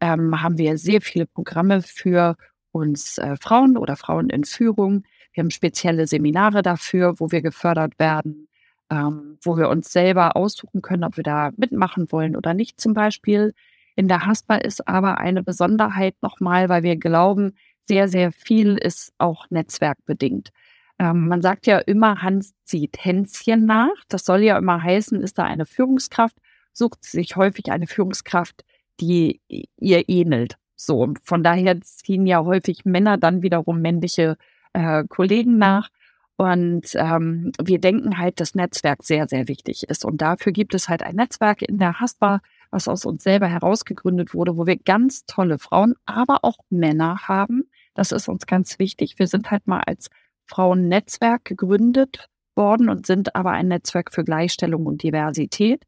ähm, 0.00 0.40
haben 0.42 0.58
wir 0.58 0.78
sehr 0.78 1.00
viele 1.00 1.26
Programme 1.26 1.82
für 1.82 2.36
uns 2.72 3.18
äh, 3.18 3.36
Frauen 3.40 3.76
oder 3.76 3.96
Frauen 3.96 4.30
in 4.30 4.44
Führung. 4.44 5.04
Wir 5.32 5.42
haben 5.42 5.50
spezielle 5.50 6.06
Seminare 6.06 6.62
dafür, 6.62 7.18
wo 7.18 7.30
wir 7.30 7.42
gefördert 7.42 7.98
werden, 7.98 8.48
ähm, 8.90 9.38
wo 9.42 9.56
wir 9.56 9.68
uns 9.68 9.92
selber 9.92 10.36
aussuchen 10.36 10.82
können, 10.82 11.04
ob 11.04 11.16
wir 11.16 11.24
da 11.24 11.50
mitmachen 11.56 12.10
wollen 12.10 12.36
oder 12.36 12.54
nicht 12.54 12.80
zum 12.80 12.94
Beispiel. 12.94 13.54
In 13.96 14.08
der 14.08 14.26
Haspa 14.26 14.56
ist 14.56 14.86
aber 14.86 15.18
eine 15.18 15.42
Besonderheit 15.42 16.14
nochmal, 16.22 16.68
weil 16.68 16.82
wir 16.82 16.96
glauben, 16.96 17.56
sehr, 17.88 18.08
sehr 18.08 18.32
viel 18.32 18.76
ist 18.76 19.12
auch 19.18 19.46
netzwerkbedingt. 19.50 20.50
Ähm, 20.98 21.28
man 21.28 21.42
sagt 21.42 21.66
ja 21.66 21.78
immer, 21.78 22.22
Hans 22.22 22.54
zieht 22.64 23.04
Hänschen 23.04 23.66
nach. 23.66 23.94
Das 24.08 24.24
soll 24.24 24.42
ja 24.42 24.58
immer 24.58 24.82
heißen, 24.82 25.20
ist 25.22 25.38
da 25.38 25.44
eine 25.44 25.66
Führungskraft, 25.66 26.36
sucht 26.72 27.04
sich 27.04 27.36
häufig 27.36 27.72
eine 27.72 27.86
Führungskraft, 27.86 28.64
die 29.00 29.40
ihr 29.48 30.08
ähnelt. 30.08 30.56
So, 30.76 31.12
von 31.24 31.42
daher 31.42 31.80
ziehen 31.80 32.26
ja 32.26 32.44
häufig 32.44 32.84
Männer 32.84 33.18
dann 33.18 33.42
wiederum 33.42 33.80
männliche 33.80 34.36
äh, 34.72 35.04
Kollegen 35.08 35.58
nach. 35.58 35.88
Und 36.36 36.90
ähm, 36.94 37.50
wir 37.60 37.80
denken 37.80 38.18
halt, 38.18 38.38
dass 38.38 38.54
Netzwerk 38.54 39.02
sehr, 39.02 39.26
sehr 39.26 39.48
wichtig 39.48 39.88
ist. 39.88 40.04
Und 40.04 40.22
dafür 40.22 40.52
gibt 40.52 40.72
es 40.74 40.88
halt 40.88 41.02
ein 41.02 41.16
Netzwerk 41.16 41.62
in 41.62 41.78
der 41.78 41.98
Haspa, 42.00 42.40
was 42.70 42.86
aus 42.86 43.04
uns 43.04 43.24
selber 43.24 43.48
herausgegründet 43.48 44.34
wurde, 44.34 44.56
wo 44.56 44.66
wir 44.66 44.76
ganz 44.76 45.26
tolle 45.26 45.58
Frauen, 45.58 45.94
aber 46.06 46.44
auch 46.44 46.58
Männer 46.70 47.26
haben. 47.26 47.64
Das 47.94 48.12
ist 48.12 48.28
uns 48.28 48.46
ganz 48.46 48.78
wichtig. 48.78 49.18
Wir 49.18 49.26
sind 49.26 49.50
halt 49.50 49.66
mal 49.66 49.80
als 49.84 50.10
Frauennetzwerk 50.46 51.44
gegründet 51.44 52.28
worden 52.54 52.88
und 52.88 53.06
sind 53.06 53.34
aber 53.34 53.50
ein 53.50 53.68
Netzwerk 53.68 54.12
für 54.12 54.22
Gleichstellung 54.22 54.86
und 54.86 55.02
Diversität. 55.02 55.84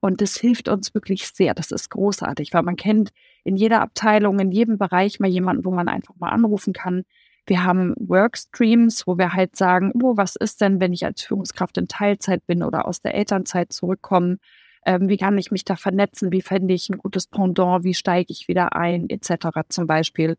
Und 0.00 0.20
das 0.20 0.36
hilft 0.36 0.68
uns 0.68 0.94
wirklich 0.94 1.26
sehr. 1.28 1.54
Das 1.54 1.70
ist 1.72 1.90
großartig, 1.90 2.52
weil 2.52 2.62
man 2.62 2.76
kennt 2.76 3.10
in 3.44 3.56
jeder 3.56 3.80
Abteilung, 3.80 4.38
in 4.38 4.52
jedem 4.52 4.78
Bereich 4.78 5.18
mal 5.18 5.28
jemanden, 5.28 5.64
wo 5.64 5.70
man 5.70 5.88
einfach 5.88 6.14
mal 6.16 6.30
anrufen 6.30 6.72
kann. 6.72 7.02
Wir 7.46 7.64
haben 7.64 7.94
Workstreams, 7.98 9.06
wo 9.06 9.18
wir 9.18 9.32
halt 9.32 9.56
sagen, 9.56 9.92
oh, 10.02 10.16
was 10.16 10.36
ist 10.36 10.60
denn, 10.60 10.80
wenn 10.80 10.92
ich 10.92 11.04
als 11.04 11.22
Führungskraft 11.22 11.78
in 11.78 11.88
Teilzeit 11.88 12.46
bin 12.46 12.62
oder 12.62 12.86
aus 12.86 13.00
der 13.00 13.14
Elternzeit 13.14 13.72
zurückkomme? 13.72 14.38
Ähm, 14.84 15.08
wie 15.08 15.16
kann 15.16 15.36
ich 15.38 15.50
mich 15.50 15.64
da 15.64 15.74
vernetzen? 15.74 16.30
Wie 16.30 16.42
fände 16.42 16.74
ich 16.74 16.88
ein 16.88 16.98
gutes 16.98 17.26
Pendant? 17.26 17.84
Wie 17.84 17.94
steige 17.94 18.32
ich 18.32 18.48
wieder 18.48 18.76
ein? 18.76 19.08
Etc. 19.08 19.48
zum 19.68 19.86
Beispiel. 19.86 20.36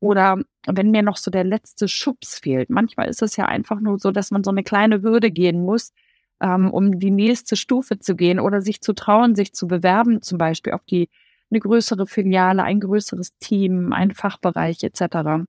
Oder 0.00 0.38
wenn 0.66 0.90
mir 0.90 1.02
noch 1.02 1.16
so 1.16 1.30
der 1.30 1.44
letzte 1.44 1.88
Schubs 1.88 2.38
fehlt. 2.38 2.70
Manchmal 2.70 3.08
ist 3.08 3.22
es 3.22 3.36
ja 3.36 3.46
einfach 3.46 3.80
nur 3.80 3.98
so, 3.98 4.10
dass 4.10 4.30
man 4.30 4.44
so 4.44 4.50
eine 4.50 4.62
kleine 4.62 5.02
Hürde 5.02 5.30
gehen 5.30 5.62
muss, 5.62 5.92
ähm, 6.40 6.70
um 6.70 6.98
die 6.98 7.10
nächste 7.10 7.56
Stufe 7.56 7.98
zu 7.98 8.16
gehen 8.16 8.40
oder 8.40 8.62
sich 8.62 8.80
zu 8.80 8.92
trauen, 8.94 9.34
sich 9.34 9.52
zu 9.52 9.66
bewerben, 9.68 10.22
zum 10.22 10.38
Beispiel 10.38 10.72
auf 10.72 10.84
die 10.84 11.08
eine 11.50 11.60
größere 11.60 12.06
Filiale, 12.06 12.62
ein 12.62 12.80
größeres 12.80 13.36
Team, 13.38 13.92
ein 13.92 14.12
Fachbereich 14.12 14.82
etc., 14.82 15.44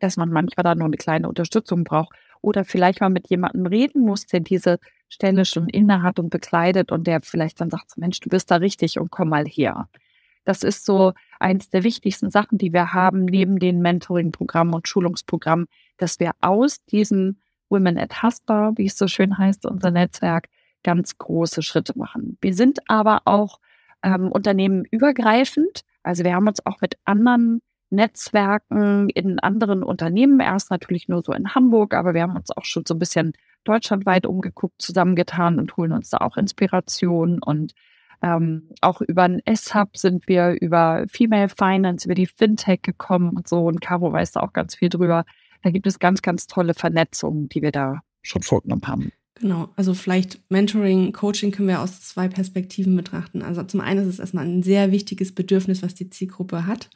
dass 0.00 0.16
man 0.16 0.30
manchmal 0.30 0.64
da 0.64 0.74
nur 0.74 0.86
eine 0.86 0.96
kleine 0.96 1.28
Unterstützung 1.28 1.84
braucht 1.84 2.14
oder 2.40 2.64
vielleicht 2.64 3.00
mal 3.00 3.08
mit 3.08 3.30
jemandem 3.30 3.66
reden 3.66 4.02
muss, 4.02 4.26
der 4.26 4.40
diese 4.40 4.78
Stelle 5.08 5.44
schon 5.44 5.68
inne 5.68 6.02
hat 6.02 6.18
und 6.18 6.30
bekleidet 6.30 6.90
und 6.90 7.06
der 7.06 7.20
vielleicht 7.22 7.60
dann 7.60 7.70
sagt, 7.70 7.96
Mensch, 7.96 8.20
du 8.20 8.28
bist 8.28 8.50
da 8.50 8.56
richtig 8.56 8.98
und 8.98 9.10
komm 9.10 9.28
mal 9.28 9.46
her. 9.46 9.88
Das 10.44 10.64
ist 10.64 10.84
so 10.84 11.12
eins 11.38 11.70
der 11.70 11.84
wichtigsten 11.84 12.30
Sachen, 12.30 12.58
die 12.58 12.72
wir 12.72 12.92
haben, 12.92 13.26
neben 13.26 13.58
den 13.58 13.80
Mentoring-Programmen 13.80 14.74
und 14.74 14.88
Schulungsprogrammen, 14.88 15.66
dass 15.98 16.18
wir 16.18 16.32
aus 16.40 16.84
diesem 16.86 17.38
Women 17.72 17.98
at 17.98 18.22
Haspa, 18.22 18.72
wie 18.76 18.86
es 18.86 18.96
so 18.96 19.08
schön 19.08 19.36
heißt, 19.36 19.66
unser 19.66 19.90
Netzwerk, 19.90 20.48
ganz 20.84 21.18
große 21.18 21.62
Schritte 21.62 21.94
machen. 21.96 22.38
Wir 22.40 22.54
sind 22.54 22.78
aber 22.88 23.22
auch 23.24 23.58
ähm, 24.02 24.30
unternehmenübergreifend. 24.30 25.82
Also 26.02 26.24
wir 26.24 26.34
haben 26.34 26.46
uns 26.46 26.64
auch 26.66 26.80
mit 26.80 26.96
anderen 27.04 27.62
Netzwerken 27.90 29.08
in 29.10 29.38
anderen 29.38 29.82
Unternehmen, 29.82 30.40
erst 30.40 30.70
natürlich 30.70 31.08
nur 31.08 31.22
so 31.22 31.32
in 31.32 31.54
Hamburg, 31.54 31.94
aber 31.94 32.14
wir 32.14 32.22
haben 32.22 32.36
uns 32.36 32.50
auch 32.50 32.64
schon 32.64 32.84
so 32.86 32.94
ein 32.94 32.98
bisschen 32.98 33.32
deutschlandweit 33.64 34.26
umgeguckt, 34.26 34.80
zusammengetan 34.80 35.58
und 35.58 35.76
holen 35.76 35.92
uns 35.92 36.10
da 36.10 36.18
auch 36.18 36.36
Inspiration. 36.36 37.40
Und 37.42 37.74
ähm, 38.22 38.70
auch 38.80 39.00
über 39.00 39.22
ein 39.24 39.40
S-Hub 39.44 39.96
sind 39.96 40.26
wir 40.26 40.56
über 40.60 41.04
Female 41.08 41.48
Finance, 41.48 42.06
über 42.06 42.14
die 42.14 42.26
Fintech 42.26 42.82
gekommen 42.82 43.36
und 43.36 43.46
so. 43.46 43.66
Und 43.66 43.80
Caro 43.80 44.12
weiß 44.12 44.32
da 44.32 44.40
auch 44.40 44.52
ganz 44.52 44.74
viel 44.74 44.88
drüber. 44.88 45.24
Da 45.62 45.70
gibt 45.70 45.86
es 45.86 45.98
ganz, 45.98 46.22
ganz 46.22 46.46
tolle 46.46 46.74
Vernetzungen, 46.74 47.48
die 47.48 47.62
wir 47.62 47.72
da 47.72 48.00
schon 48.22 48.42
vorgenommen 48.42 48.86
haben. 48.86 49.12
Genau, 49.40 49.70
also 49.76 49.94
vielleicht 49.94 50.40
Mentoring, 50.50 51.12
Coaching 51.12 51.50
können 51.50 51.68
wir 51.68 51.80
aus 51.80 52.00
zwei 52.00 52.28
Perspektiven 52.28 52.94
betrachten. 52.94 53.42
Also 53.42 53.62
zum 53.64 53.80
einen 53.80 54.02
ist 54.02 54.14
es 54.14 54.20
erstmal 54.20 54.46
ein 54.46 54.62
sehr 54.62 54.92
wichtiges 54.92 55.34
Bedürfnis, 55.34 55.82
was 55.82 55.94
die 55.94 56.10
Zielgruppe 56.10 56.66
hat, 56.66 56.90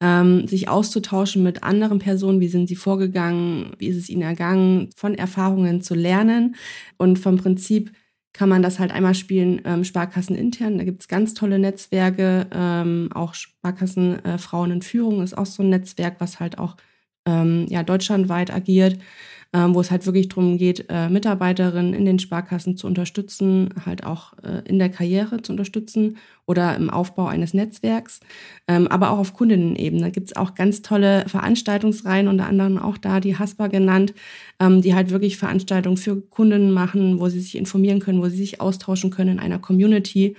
ähm, 0.00 0.48
sich 0.48 0.68
auszutauschen 0.68 1.42
mit 1.42 1.62
anderen 1.62 1.98
Personen, 1.98 2.40
wie 2.40 2.48
sind 2.48 2.68
sie 2.68 2.76
vorgegangen, 2.76 3.72
wie 3.78 3.88
ist 3.88 3.96
es 3.96 4.08
ihnen 4.08 4.22
ergangen, 4.22 4.90
von 4.96 5.14
Erfahrungen 5.14 5.80
zu 5.80 5.94
lernen 5.94 6.56
und 6.96 7.18
vom 7.18 7.36
Prinzip 7.36 7.92
kann 8.32 8.48
man 8.48 8.62
das 8.62 8.78
halt 8.78 8.90
einmal 8.90 9.14
spielen, 9.14 9.62
ähm, 9.64 9.84
Sparkassen 9.84 10.36
intern. 10.36 10.76
Da 10.76 10.84
gibt 10.84 11.00
es 11.00 11.08
ganz 11.08 11.32
tolle 11.32 11.58
Netzwerke, 11.58 12.48
ähm, 12.52 13.10
auch 13.14 13.32
Sparkassen 13.32 14.22
äh, 14.24 14.38
Frauen 14.38 14.72
in 14.72 14.82
Führung 14.82 15.22
ist 15.22 15.38
auch 15.38 15.46
so 15.46 15.62
ein 15.62 15.70
Netzwerk, 15.70 16.16
was 16.18 16.40
halt 16.40 16.58
auch 16.58 16.76
ähm, 17.26 17.66
ja, 17.68 17.82
deutschlandweit 17.82 18.52
agiert 18.52 18.98
ähm, 19.56 19.74
wo 19.74 19.80
es 19.80 19.90
halt 19.90 20.04
wirklich 20.06 20.28
darum 20.28 20.58
geht, 20.58 20.86
äh, 20.88 21.08
Mitarbeiterinnen 21.08 21.94
in 21.94 22.04
den 22.04 22.18
Sparkassen 22.18 22.76
zu 22.76 22.86
unterstützen, 22.86 23.70
halt 23.84 24.04
auch 24.04 24.32
äh, 24.42 24.68
in 24.68 24.78
der 24.78 24.90
Karriere 24.90 25.40
zu 25.40 25.52
unterstützen 25.52 26.18
oder 26.46 26.76
im 26.76 26.90
Aufbau 26.90 27.26
eines 27.26 27.54
Netzwerks, 27.54 28.20
ähm, 28.68 28.86
aber 28.88 29.10
auch 29.10 29.18
auf 29.18 29.34
Kundinnenebene 29.34 30.10
gibt 30.10 30.28
es 30.28 30.36
auch 30.36 30.54
ganz 30.54 30.82
tolle 30.82 31.28
Veranstaltungsreihen, 31.28 32.28
unter 32.28 32.46
anderem 32.46 32.78
auch 32.78 32.98
da 32.98 33.20
die 33.20 33.38
Haspa 33.38 33.68
genannt, 33.68 34.14
ähm, 34.60 34.82
die 34.82 34.94
halt 34.94 35.10
wirklich 35.10 35.38
Veranstaltungen 35.38 35.96
für 35.96 36.20
Kundinnen 36.20 36.72
machen, 36.72 37.20
wo 37.20 37.28
sie 37.28 37.40
sich 37.40 37.56
informieren 37.56 38.00
können, 38.00 38.20
wo 38.20 38.28
sie 38.28 38.36
sich 38.36 38.60
austauschen 38.60 39.10
können 39.10 39.38
in 39.38 39.40
einer 39.40 39.58
Community. 39.58 40.36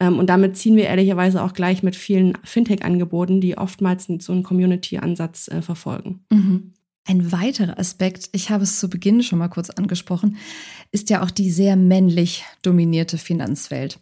Ähm, 0.00 0.18
und 0.18 0.30
damit 0.30 0.56
ziehen 0.56 0.76
wir 0.76 0.84
ehrlicherweise 0.84 1.42
auch 1.42 1.52
gleich 1.52 1.82
mit 1.82 1.96
vielen 1.96 2.38
Fintech-Angeboten, 2.44 3.40
die 3.40 3.58
oftmals 3.58 4.06
so 4.06 4.32
einen 4.32 4.42
Community-Ansatz 4.42 5.48
äh, 5.48 5.62
verfolgen. 5.62 6.20
Mhm. 6.30 6.72
Ein 7.08 7.32
weiterer 7.32 7.78
Aspekt, 7.78 8.28
ich 8.32 8.50
habe 8.50 8.64
es 8.64 8.78
zu 8.78 8.90
Beginn 8.90 9.22
schon 9.22 9.38
mal 9.38 9.48
kurz 9.48 9.70
angesprochen, 9.70 10.36
ist 10.92 11.08
ja 11.08 11.22
auch 11.22 11.30
die 11.30 11.50
sehr 11.50 11.74
männlich 11.74 12.44
dominierte 12.60 13.16
Finanzwelt. 13.16 13.98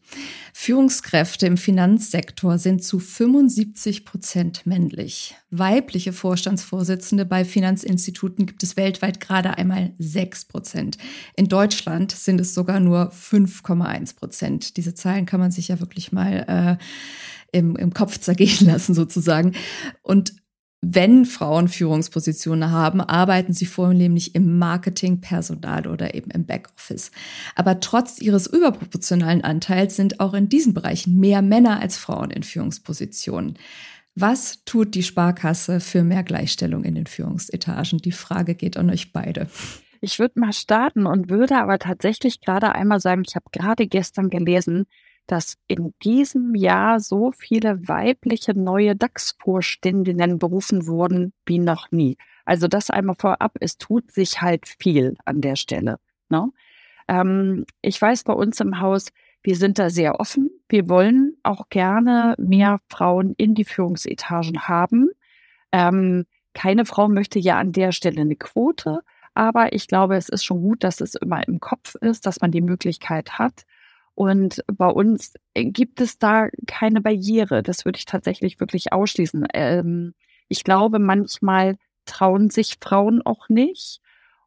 Führungskräfte 0.52 1.46
im 1.46 1.56
Finanzsektor 1.56 2.58
sind 2.58 2.82
zu 2.82 2.98
75 2.98 4.04
Prozent 4.04 4.66
männlich. 4.66 5.36
Weibliche 5.50 6.12
Vorstandsvorsitzende 6.12 7.24
bei 7.24 7.44
Finanzinstituten 7.44 8.44
gibt 8.44 8.64
es 8.64 8.76
weltweit 8.76 9.20
gerade 9.20 9.56
einmal 9.56 9.92
6 9.98 10.46
Prozent. 10.46 10.98
In 11.36 11.46
Deutschland 11.46 12.10
sind 12.10 12.40
es 12.40 12.54
sogar 12.54 12.80
nur 12.80 13.12
5,1 13.12 14.16
Prozent. 14.16 14.76
Diese 14.76 14.94
Zahlen 14.94 15.26
kann 15.26 15.38
man 15.38 15.52
sich 15.52 15.68
ja 15.68 15.78
wirklich 15.78 16.10
mal 16.10 16.78
äh, 16.82 17.56
im, 17.56 17.76
im 17.76 17.94
Kopf 17.94 18.18
zergehen 18.18 18.66
lassen 18.66 18.94
sozusagen. 18.94 19.52
Und 20.02 20.34
wenn 20.82 21.24
Frauen 21.24 21.68
Führungspositionen 21.68 22.70
haben, 22.70 23.00
arbeiten 23.00 23.52
sie 23.52 23.66
vornehmlich 23.66 24.34
im 24.34 24.58
Marketing, 24.58 25.20
Personal 25.20 25.86
oder 25.86 26.14
eben 26.14 26.30
im 26.30 26.46
Backoffice. 26.46 27.10
Aber 27.54 27.80
trotz 27.80 28.20
ihres 28.20 28.46
überproportionalen 28.46 29.42
Anteils 29.42 29.96
sind 29.96 30.20
auch 30.20 30.34
in 30.34 30.48
diesen 30.48 30.74
Bereichen 30.74 31.18
mehr 31.18 31.42
Männer 31.42 31.80
als 31.80 31.96
Frauen 31.96 32.30
in 32.30 32.42
Führungspositionen. 32.42 33.58
Was 34.14 34.64
tut 34.64 34.94
die 34.94 35.02
Sparkasse 35.02 35.80
für 35.80 36.02
mehr 36.02 36.22
Gleichstellung 36.22 36.84
in 36.84 36.94
den 36.94 37.06
Führungsetagen? 37.06 37.98
Die 37.98 38.12
Frage 38.12 38.54
geht 38.54 38.76
an 38.76 38.90
euch 38.90 39.12
beide. 39.12 39.48
Ich 40.00 40.18
würde 40.18 40.40
mal 40.40 40.52
starten 40.52 41.06
und 41.06 41.30
würde 41.30 41.58
aber 41.58 41.78
tatsächlich 41.78 42.40
gerade 42.40 42.74
einmal 42.74 43.00
sagen, 43.00 43.22
ich 43.26 43.34
habe 43.34 43.46
gerade 43.50 43.86
gestern 43.86 44.30
gelesen, 44.30 44.86
dass 45.26 45.56
in 45.66 45.94
diesem 46.02 46.54
Jahr 46.54 47.00
so 47.00 47.32
viele 47.32 47.88
weibliche 47.88 48.54
neue 48.54 48.96
DAX-Vorständinnen 48.96 50.38
berufen 50.38 50.86
wurden 50.86 51.32
wie 51.46 51.58
noch 51.58 51.90
nie. 51.90 52.16
Also 52.44 52.68
das 52.68 52.90
einmal 52.90 53.16
vorab, 53.18 53.56
es 53.60 53.76
tut 53.76 54.12
sich 54.12 54.40
halt 54.40 54.66
viel 54.66 55.16
an 55.24 55.40
der 55.40 55.56
Stelle. 55.56 55.98
Ne? 56.28 56.50
Ähm, 57.08 57.64
ich 57.82 58.00
weiß 58.00 58.24
bei 58.24 58.32
uns 58.32 58.60
im 58.60 58.80
Haus, 58.80 59.08
wir 59.42 59.56
sind 59.56 59.78
da 59.78 59.90
sehr 59.90 60.18
offen. 60.18 60.50
Wir 60.68 60.88
wollen 60.88 61.36
auch 61.42 61.68
gerne 61.68 62.34
mehr 62.38 62.80
Frauen 62.88 63.34
in 63.36 63.54
die 63.54 63.64
Führungsetagen 63.64 64.62
haben. 64.68 65.10
Ähm, 65.72 66.26
keine 66.52 66.84
Frau 66.84 67.08
möchte 67.08 67.38
ja 67.38 67.58
an 67.58 67.72
der 67.72 67.92
Stelle 67.92 68.22
eine 68.22 68.36
Quote, 68.36 69.02
aber 69.34 69.72
ich 69.72 69.88
glaube, 69.88 70.16
es 70.16 70.28
ist 70.28 70.44
schon 70.44 70.62
gut, 70.62 70.82
dass 70.82 71.00
es 71.00 71.14
immer 71.14 71.46
im 71.46 71.60
Kopf 71.60 71.94
ist, 71.96 72.26
dass 72.26 72.40
man 72.40 72.50
die 72.50 72.62
Möglichkeit 72.62 73.38
hat. 73.38 73.66
Und 74.16 74.64
bei 74.72 74.88
uns 74.88 75.34
äh, 75.52 75.66
gibt 75.66 76.00
es 76.00 76.18
da 76.18 76.48
keine 76.66 77.02
Barriere. 77.02 77.62
Das 77.62 77.84
würde 77.84 77.98
ich 77.98 78.06
tatsächlich 78.06 78.58
wirklich 78.58 78.92
ausschließen. 78.92 79.46
Ähm, 79.52 80.14
ich 80.48 80.64
glaube, 80.64 80.98
manchmal 80.98 81.76
trauen 82.06 82.48
sich 82.48 82.78
Frauen 82.80 83.20
auch 83.20 83.50
nicht. 83.50 84.00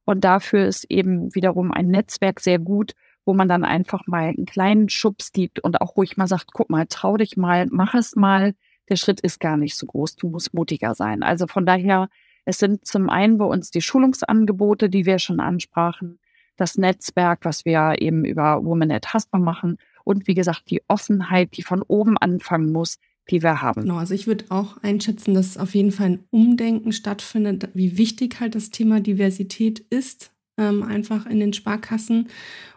Und 0.06 0.24
dafür 0.24 0.66
ist 0.66 0.86
eben 0.90 1.36
wiederum 1.36 1.72
ein 1.72 1.88
Netzwerk 1.88 2.40
sehr 2.40 2.58
gut, 2.58 2.94
wo 3.26 3.36
man 3.36 3.48
dann 3.48 3.64
einfach 3.64 4.08
mal 4.08 4.30
einen 4.30 4.48
kleinen 4.48 4.90
Schubs 4.90 5.32
gibt 5.32 5.60
und 5.60 5.80
auch 5.82 5.96
ruhig 5.98 6.18
mal 6.18 6.28
sagt, 6.28 6.48
guck 6.52 6.72
mal, 6.72 6.88
trau 6.90 7.16
dich 7.16 7.38
mal, 7.38 7.68
mach 7.70 7.94
es 7.94 8.16
mal. 8.16 8.56
Der 8.90 8.96
Schritt 8.96 9.20
ist 9.22 9.40
gar 9.40 9.56
nicht 9.56 9.78
so 9.78 9.86
groß. 9.86 10.16
Du 10.16 10.30
musst 10.30 10.52
mutiger 10.52 10.96
sein. 10.96 11.22
Also 11.22 11.46
von 11.46 11.68
daher, 11.68 12.10
es 12.44 12.58
sind 12.58 12.88
zum 12.88 13.08
einen 13.08 13.38
bei 13.38 13.46
uns 13.46 13.70
die 13.70 13.82
Schulungsangebote, 13.84 14.90
die 14.90 15.06
wir 15.06 15.20
schon 15.20 15.40
ansprachen 15.40 16.20
das 16.60 16.78
Netzwerk, 16.78 17.40
was 17.44 17.66
wir 17.66 17.96
eben 18.00 18.26
über 18.26 18.64
Women 18.64 18.92
at 18.92 19.14
Husband 19.14 19.44
machen 19.44 19.78
und 20.04 20.28
wie 20.28 20.34
gesagt 20.34 20.70
die 20.70 20.82
Offenheit, 20.88 21.56
die 21.58 21.64
von 21.64 21.82
oben 21.84 22.18
anfangen 22.18 22.72
muss, 22.72 22.98
die 23.30 23.44
wir 23.44 23.62
haben. 23.62 23.82
Genau, 23.84 23.98
also 23.98 24.14
ich 24.14 24.28
würde 24.28 24.46
auch 24.50 24.78
einschätzen, 24.82 25.34
dass 25.34 25.58
auf 25.58 25.76
jeden 25.76 25.92
Fall 25.92 26.08
ein 26.08 26.24
Umdenken 26.32 26.92
stattfindet, 26.92 27.70
wie 27.74 27.98
wichtig 27.98 28.40
halt 28.40 28.56
das 28.56 28.72
Thema 28.72 29.00
Diversität 29.00 29.80
ist, 29.90 30.32
ähm, 30.58 30.84
einfach 30.84 31.26
in 31.26 31.40
den 31.40 31.54
Sparkassen. 31.54 32.30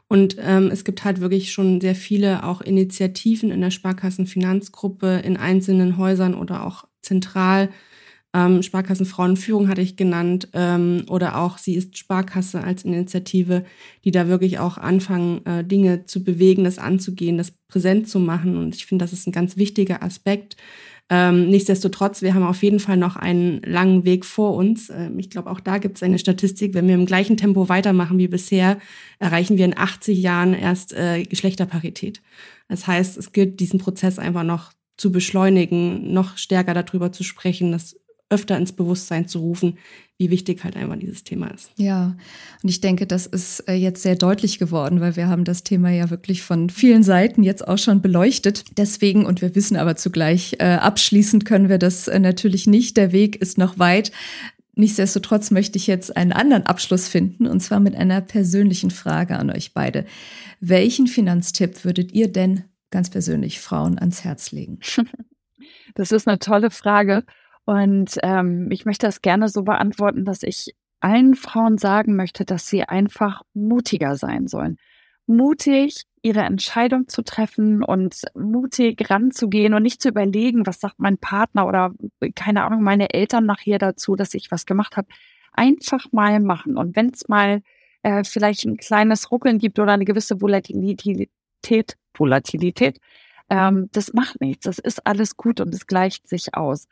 Und 0.08 0.36
ähm, 0.38 0.68
es 0.70 0.84
gibt 0.84 1.04
halt 1.04 1.20
wirklich 1.20 1.52
schon 1.52 1.80
sehr 1.80 1.94
viele 1.94 2.44
auch 2.44 2.60
Initiativen 2.60 3.50
in 3.50 3.62
der 3.62 3.70
Sparkassenfinanzgruppe, 3.70 5.22
in 5.24 5.38
einzelnen 5.38 5.96
Häusern 5.96 6.34
oder 6.34 6.66
auch 6.66 6.86
zentral, 7.00 7.70
ähm, 8.34 8.62
Sparkassenfrauenführung 8.62 9.68
hatte 9.68 9.82
ich 9.82 9.96
genannt 9.96 10.48
ähm, 10.54 11.04
oder 11.08 11.38
auch 11.38 11.58
sie 11.58 11.74
ist 11.74 11.98
Sparkasse 11.98 12.64
als 12.64 12.84
Initiative, 12.84 13.64
die 14.04 14.10
da 14.10 14.26
wirklich 14.28 14.58
auch 14.58 14.78
anfangen, 14.78 15.44
äh, 15.44 15.64
Dinge 15.64 16.06
zu 16.06 16.24
bewegen, 16.24 16.64
das 16.64 16.78
anzugehen, 16.78 17.36
das 17.36 17.52
präsent 17.68 18.08
zu 18.08 18.18
machen. 18.18 18.56
Und 18.56 18.74
ich 18.74 18.86
finde, 18.86 19.04
das 19.04 19.12
ist 19.12 19.26
ein 19.26 19.32
ganz 19.32 19.56
wichtiger 19.58 20.02
Aspekt. 20.02 20.56
Ähm, 21.10 21.50
nichtsdestotrotz, 21.50 22.22
wir 22.22 22.32
haben 22.32 22.42
auf 22.42 22.62
jeden 22.62 22.80
Fall 22.80 22.96
noch 22.96 23.16
einen 23.16 23.60
langen 23.62 24.06
Weg 24.06 24.24
vor 24.24 24.54
uns. 24.54 24.88
Ähm, 24.88 25.18
ich 25.18 25.28
glaube, 25.28 25.50
auch 25.50 25.60
da 25.60 25.76
gibt 25.76 25.96
es 25.96 26.02
eine 26.02 26.18
Statistik. 26.18 26.72
Wenn 26.72 26.88
wir 26.88 26.94
im 26.94 27.04
gleichen 27.04 27.36
Tempo 27.36 27.68
weitermachen 27.68 28.16
wie 28.16 28.28
bisher, 28.28 28.78
erreichen 29.18 29.58
wir 29.58 29.66
in 29.66 29.76
80 29.76 30.18
Jahren 30.18 30.54
erst 30.54 30.94
äh, 30.94 31.24
Geschlechterparität. 31.24 32.22
Das 32.68 32.86
heißt, 32.86 33.18
es 33.18 33.32
gilt, 33.32 33.60
diesen 33.60 33.78
Prozess 33.78 34.18
einfach 34.18 34.44
noch 34.44 34.72
zu 34.96 35.12
beschleunigen, 35.12 36.12
noch 36.12 36.38
stärker 36.38 36.74
darüber 36.74 37.12
zu 37.12 37.24
sprechen, 37.24 37.72
das 37.72 37.96
öfter 38.32 38.56
ins 38.56 38.72
Bewusstsein 38.72 39.28
zu 39.28 39.40
rufen, 39.40 39.78
wie 40.18 40.30
wichtig 40.30 40.64
halt 40.64 40.76
einfach 40.76 40.96
dieses 40.96 41.24
Thema 41.24 41.48
ist. 41.48 41.70
Ja, 41.76 42.16
und 42.62 42.68
ich 42.68 42.80
denke, 42.80 43.06
das 43.06 43.26
ist 43.26 43.60
äh, 43.68 43.74
jetzt 43.74 44.02
sehr 44.02 44.16
deutlich 44.16 44.58
geworden, 44.58 45.00
weil 45.00 45.16
wir 45.16 45.28
haben 45.28 45.44
das 45.44 45.64
Thema 45.64 45.90
ja 45.90 46.10
wirklich 46.10 46.42
von 46.42 46.70
vielen 46.70 47.02
Seiten 47.02 47.42
jetzt 47.42 47.66
auch 47.66 47.78
schon 47.78 48.02
beleuchtet. 48.02 48.64
Deswegen, 48.78 49.26
und 49.26 49.42
wir 49.42 49.54
wissen 49.54 49.76
aber 49.76 49.96
zugleich, 49.96 50.56
äh, 50.58 50.64
abschließend 50.64 51.44
können 51.44 51.68
wir 51.68 51.78
das 51.78 52.08
äh, 52.08 52.18
natürlich 52.18 52.66
nicht. 52.66 52.96
Der 52.96 53.12
Weg 53.12 53.36
ist 53.36 53.58
noch 53.58 53.78
weit. 53.78 54.12
Nichtsdestotrotz 54.74 55.50
möchte 55.50 55.76
ich 55.76 55.86
jetzt 55.86 56.16
einen 56.16 56.32
anderen 56.32 56.64
Abschluss 56.64 57.08
finden, 57.08 57.46
und 57.46 57.60
zwar 57.60 57.80
mit 57.80 57.94
einer 57.94 58.22
persönlichen 58.22 58.90
Frage 58.90 59.38
an 59.38 59.50
euch 59.50 59.74
beide. 59.74 60.06
Welchen 60.60 61.06
Finanztipp 61.06 61.84
würdet 61.84 62.12
ihr 62.12 62.32
denn 62.32 62.64
ganz 62.90 63.10
persönlich 63.10 63.60
Frauen 63.60 63.98
ans 63.98 64.24
Herz 64.24 64.52
legen? 64.52 64.78
Das 65.94 66.10
ist 66.10 66.26
eine 66.26 66.38
tolle 66.38 66.70
Frage. 66.70 67.22
Und 67.64 68.18
ähm, 68.22 68.68
ich 68.70 68.84
möchte 68.84 69.06
das 69.06 69.22
gerne 69.22 69.48
so 69.48 69.62
beantworten, 69.62 70.24
dass 70.24 70.42
ich 70.42 70.74
allen 71.00 71.34
Frauen 71.34 71.78
sagen 71.78 72.16
möchte, 72.16 72.44
dass 72.44 72.66
sie 72.66 72.84
einfach 72.84 73.42
mutiger 73.54 74.16
sein 74.16 74.46
sollen. 74.46 74.78
Mutig, 75.26 76.04
ihre 76.22 76.40
Entscheidung 76.40 77.08
zu 77.08 77.22
treffen 77.22 77.82
und 77.82 78.22
mutig 78.34 79.08
ranzugehen 79.10 79.74
und 79.74 79.82
nicht 79.82 80.02
zu 80.02 80.08
überlegen, 80.08 80.66
was 80.66 80.80
sagt 80.80 80.98
mein 80.98 81.18
Partner 81.18 81.66
oder 81.66 81.92
keine 82.34 82.64
Ahnung, 82.64 82.82
meine 82.82 83.12
Eltern 83.12 83.46
nachher 83.46 83.78
dazu, 83.78 84.16
dass 84.16 84.34
ich 84.34 84.50
was 84.50 84.66
gemacht 84.66 84.96
habe. 84.96 85.08
Einfach 85.52 86.06
mal 86.12 86.40
machen. 86.40 86.76
Und 86.76 86.96
wenn 86.96 87.10
es 87.10 87.28
mal 87.28 87.62
äh, 88.02 88.24
vielleicht 88.24 88.64
ein 88.64 88.76
kleines 88.76 89.30
Ruckeln 89.30 89.58
gibt 89.58 89.78
oder 89.78 89.92
eine 89.92 90.04
gewisse 90.04 90.40
Volatilität, 90.40 91.96
Volatilität, 92.14 92.98
ähm, 93.50 93.88
das 93.92 94.12
macht 94.12 94.40
nichts. 94.40 94.64
Das 94.64 94.78
ist 94.78 95.06
alles 95.06 95.36
gut 95.36 95.60
und 95.60 95.74
es 95.74 95.86
gleicht 95.86 96.28
sich 96.28 96.54
aus. 96.54 96.86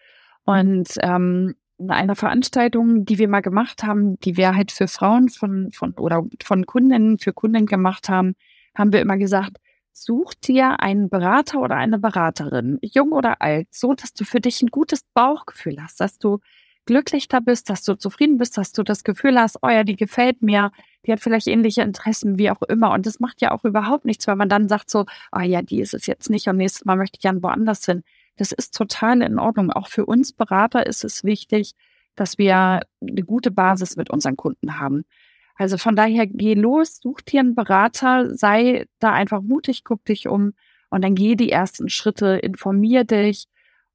Und 0.45 0.89
ähm, 1.03 1.55
einer 1.89 2.17
Veranstaltung, 2.17 3.05
die 3.05 3.19
wir 3.19 3.29
mal 3.29 3.41
gemacht 3.41 3.83
haben, 3.83 4.19
die 4.21 4.37
wir 4.37 4.55
halt 4.55 4.73
für 4.73 4.89
Frauen 4.89 5.29
von, 5.29 5.71
von 5.73 5.93
oder 5.95 6.25
von 6.43 6.67
Kundinnen 6.67 7.19
für 7.19 7.33
Kunden 7.33 7.67
gemacht 7.67 8.09
haben, 8.09 8.35
haben 8.75 8.93
wir 8.93 9.01
immer 9.01 9.17
gesagt, 9.17 9.57
such 9.93 10.35
dir 10.35 10.81
einen 10.81 11.09
Berater 11.09 11.61
oder 11.61 11.77
eine 11.77 11.99
Beraterin, 11.99 12.79
jung 12.83 13.13
oder 13.13 13.43
alt, 13.43 13.69
so 13.71 13.95
dass 13.95 14.13
du 14.15 14.25
für 14.25 14.41
dich 14.41 14.63
ein 14.63 14.69
gutes 14.69 15.03
Bauchgefühl 15.15 15.77
hast, 15.81 16.01
dass 16.01 16.19
du 16.19 16.39
glücklich 16.87 17.29
da 17.29 17.41
bist, 17.41 17.71
dass 17.71 17.83
du 17.83 17.95
zufrieden 17.95 18.39
bist, 18.39 18.57
dass 18.57 18.73
du 18.73 18.83
das 18.83 19.05
Gefühl 19.05 19.39
hast, 19.39 19.59
oh 19.63 19.69
ja, 19.69 19.85
die 19.85 19.97
gefällt 19.97 20.43
mir, 20.43 20.73
die 21.07 21.13
hat 21.13 21.21
vielleicht 21.21 21.47
ähnliche 21.47 21.83
Interessen, 21.83 22.39
wie 22.39 22.51
auch 22.51 22.63
immer. 22.63 22.93
Und 22.93 23.07
das 23.07 23.21
macht 23.21 23.41
ja 23.41 23.53
auch 23.53 23.65
überhaupt 23.65 24.05
nichts, 24.05 24.27
weil 24.27 24.37
man 24.37 24.49
dann 24.49 24.69
sagt 24.69 24.91
so, 24.91 25.07
oh 25.33 25.41
ja, 25.41 25.63
die 25.63 25.81
ist 25.81 25.95
es 25.95 26.07
jetzt 26.07 26.31
nicht 26.31 26.49
und 26.49 26.57
nächstes 26.57 26.85
Mal 26.85 26.97
möchte 26.97 27.17
ich 27.17 27.23
gern 27.23 27.43
woanders 27.43 27.85
hin. 27.85 28.03
Das 28.37 28.53
ist 28.53 28.75
total 28.75 29.23
in 29.23 29.39
Ordnung. 29.39 29.71
Auch 29.71 29.89
für 29.89 30.07
uns 30.07 30.33
Berater 30.33 30.87
ist 30.87 31.05
es 31.05 31.25
wichtig, 31.25 31.75
dass 32.15 32.39
wir 32.39 32.81
eine 33.01 33.23
gute 33.23 33.51
Basis 33.51 33.97
mit 33.97 34.11
unseren 34.11 34.37
Kunden 34.37 34.79
haben. 34.79 35.05
Also 35.57 35.77
von 35.77 35.95
daher 35.95 36.27
geh 36.27 36.55
los, 36.55 37.01
such 37.03 37.21
dir 37.21 37.41
einen 37.41 37.55
Berater, 37.55 38.35
sei 38.35 38.87
da 38.99 39.13
einfach 39.13 39.43
mutig, 39.43 39.85
guck 39.85 40.05
dich 40.07 40.27
um 40.27 40.55
und 40.89 41.03
dann 41.03 41.15
geh 41.15 41.37
die 41.37 41.53
ersten 41.53 41.89
Schritte, 41.89 42.39
informier 42.39 43.05
dich. 43.05 43.47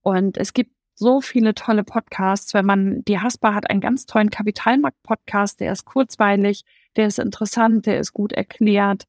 Und 0.02 0.38
es 0.38 0.54
gibt 0.54 0.72
so 0.96 1.22
viele 1.22 1.54
tolle 1.54 1.84
Podcasts. 1.84 2.54
Wenn 2.54 2.66
man, 2.66 3.04
die 3.06 3.20
Haspa 3.20 3.54
hat 3.54 3.70
einen 3.70 3.82
ganz 3.82 4.06
tollen 4.06 4.30
Kapitalmarkt-Podcast, 4.30 5.60
der 5.60 5.72
ist 5.72 5.86
kurzweilig, 5.86 6.64
der 6.96 7.08
ist 7.08 7.20
interessant, 7.20 7.86
der 7.86 8.00
ist 8.00 8.14
gut 8.14 8.32
erklärt. 8.32 9.04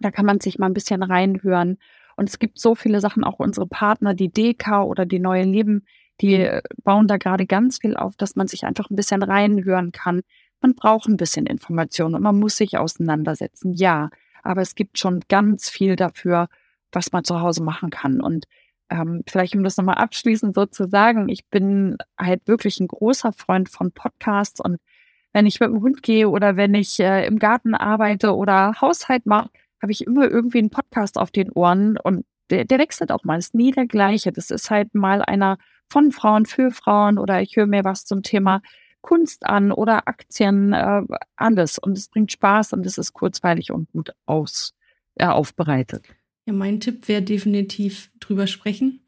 Da 0.00 0.10
kann 0.10 0.26
man 0.26 0.40
sich 0.40 0.58
mal 0.58 0.66
ein 0.66 0.74
bisschen 0.74 1.02
reinhören. 1.02 1.78
Und 2.16 2.28
es 2.28 2.38
gibt 2.38 2.58
so 2.58 2.74
viele 2.74 3.00
Sachen, 3.00 3.24
auch 3.24 3.38
unsere 3.38 3.66
Partner, 3.66 4.14
die 4.14 4.30
DK 4.30 4.84
oder 4.84 5.06
die 5.06 5.18
Neue 5.18 5.44
Leben, 5.44 5.84
die 6.20 6.48
bauen 6.82 7.08
da 7.08 7.16
gerade 7.16 7.46
ganz 7.46 7.78
viel 7.78 7.96
auf, 7.96 8.16
dass 8.16 8.36
man 8.36 8.46
sich 8.46 8.64
einfach 8.64 8.90
ein 8.90 8.96
bisschen 8.96 9.22
reinhören 9.22 9.92
kann. 9.92 10.22
Man 10.60 10.74
braucht 10.74 11.08
ein 11.08 11.16
bisschen 11.16 11.46
Information 11.46 12.14
und 12.14 12.22
man 12.22 12.38
muss 12.38 12.56
sich 12.56 12.78
auseinandersetzen, 12.78 13.72
ja. 13.72 14.10
Aber 14.42 14.60
es 14.60 14.74
gibt 14.74 14.98
schon 14.98 15.20
ganz 15.28 15.70
viel 15.70 15.96
dafür, 15.96 16.48
was 16.92 17.12
man 17.12 17.24
zu 17.24 17.40
Hause 17.40 17.62
machen 17.62 17.90
kann. 17.90 18.20
Und 18.20 18.44
ähm, 18.90 19.22
vielleicht 19.28 19.56
um 19.56 19.64
das 19.64 19.76
nochmal 19.76 19.96
abschließend 19.96 20.54
so 20.54 20.66
zu 20.66 20.88
sagen, 20.88 21.28
ich 21.28 21.46
bin 21.48 21.96
halt 22.18 22.46
wirklich 22.46 22.78
ein 22.80 22.88
großer 22.88 23.32
Freund 23.32 23.68
von 23.68 23.92
Podcasts 23.92 24.60
und 24.60 24.78
wenn 25.32 25.46
ich 25.46 25.58
mit 25.58 25.68
dem 25.68 25.82
Hund 25.82 26.02
gehe 26.02 26.28
oder 26.28 26.56
wenn 26.56 26.74
ich 26.74 27.00
äh, 27.00 27.26
im 27.26 27.38
Garten 27.38 27.74
arbeite 27.74 28.34
oder 28.36 28.80
Haushalt 28.80 29.26
mache, 29.26 29.50
habe 29.84 29.92
ich 29.92 30.06
immer 30.06 30.30
irgendwie 30.30 30.60
einen 30.60 30.70
Podcast 30.70 31.18
auf 31.18 31.30
den 31.30 31.52
Ohren 31.52 31.98
und 32.02 32.24
der, 32.48 32.64
der 32.64 32.78
wechselt 32.78 33.12
auch 33.12 33.22
mal. 33.24 33.38
ist 33.38 33.54
nie 33.54 33.70
der 33.70 33.86
gleiche. 33.86 34.32
Das 34.32 34.50
ist 34.50 34.70
halt 34.70 34.94
mal 34.94 35.20
einer 35.20 35.58
von 35.90 36.10
Frauen 36.10 36.46
für 36.46 36.70
Frauen 36.70 37.18
oder 37.18 37.42
ich 37.42 37.56
höre 37.56 37.66
mir 37.66 37.84
was 37.84 38.06
zum 38.06 38.22
Thema 38.22 38.62
Kunst 39.02 39.44
an 39.44 39.72
oder 39.72 40.08
Aktien, 40.08 40.72
äh, 40.72 41.02
alles. 41.36 41.78
Und 41.78 41.98
es 41.98 42.08
bringt 42.08 42.32
Spaß 42.32 42.72
und 42.72 42.86
es 42.86 42.96
ist 42.96 43.12
kurzweilig 43.12 43.72
und 43.72 43.90
gut 43.92 44.12
aus, 44.24 44.74
äh, 45.16 45.26
aufbereitet. 45.26 46.06
Ja, 46.46 46.54
mein 46.54 46.80
Tipp 46.80 47.06
wäre 47.08 47.20
definitiv 47.20 48.10
drüber 48.20 48.46
sprechen. 48.46 49.04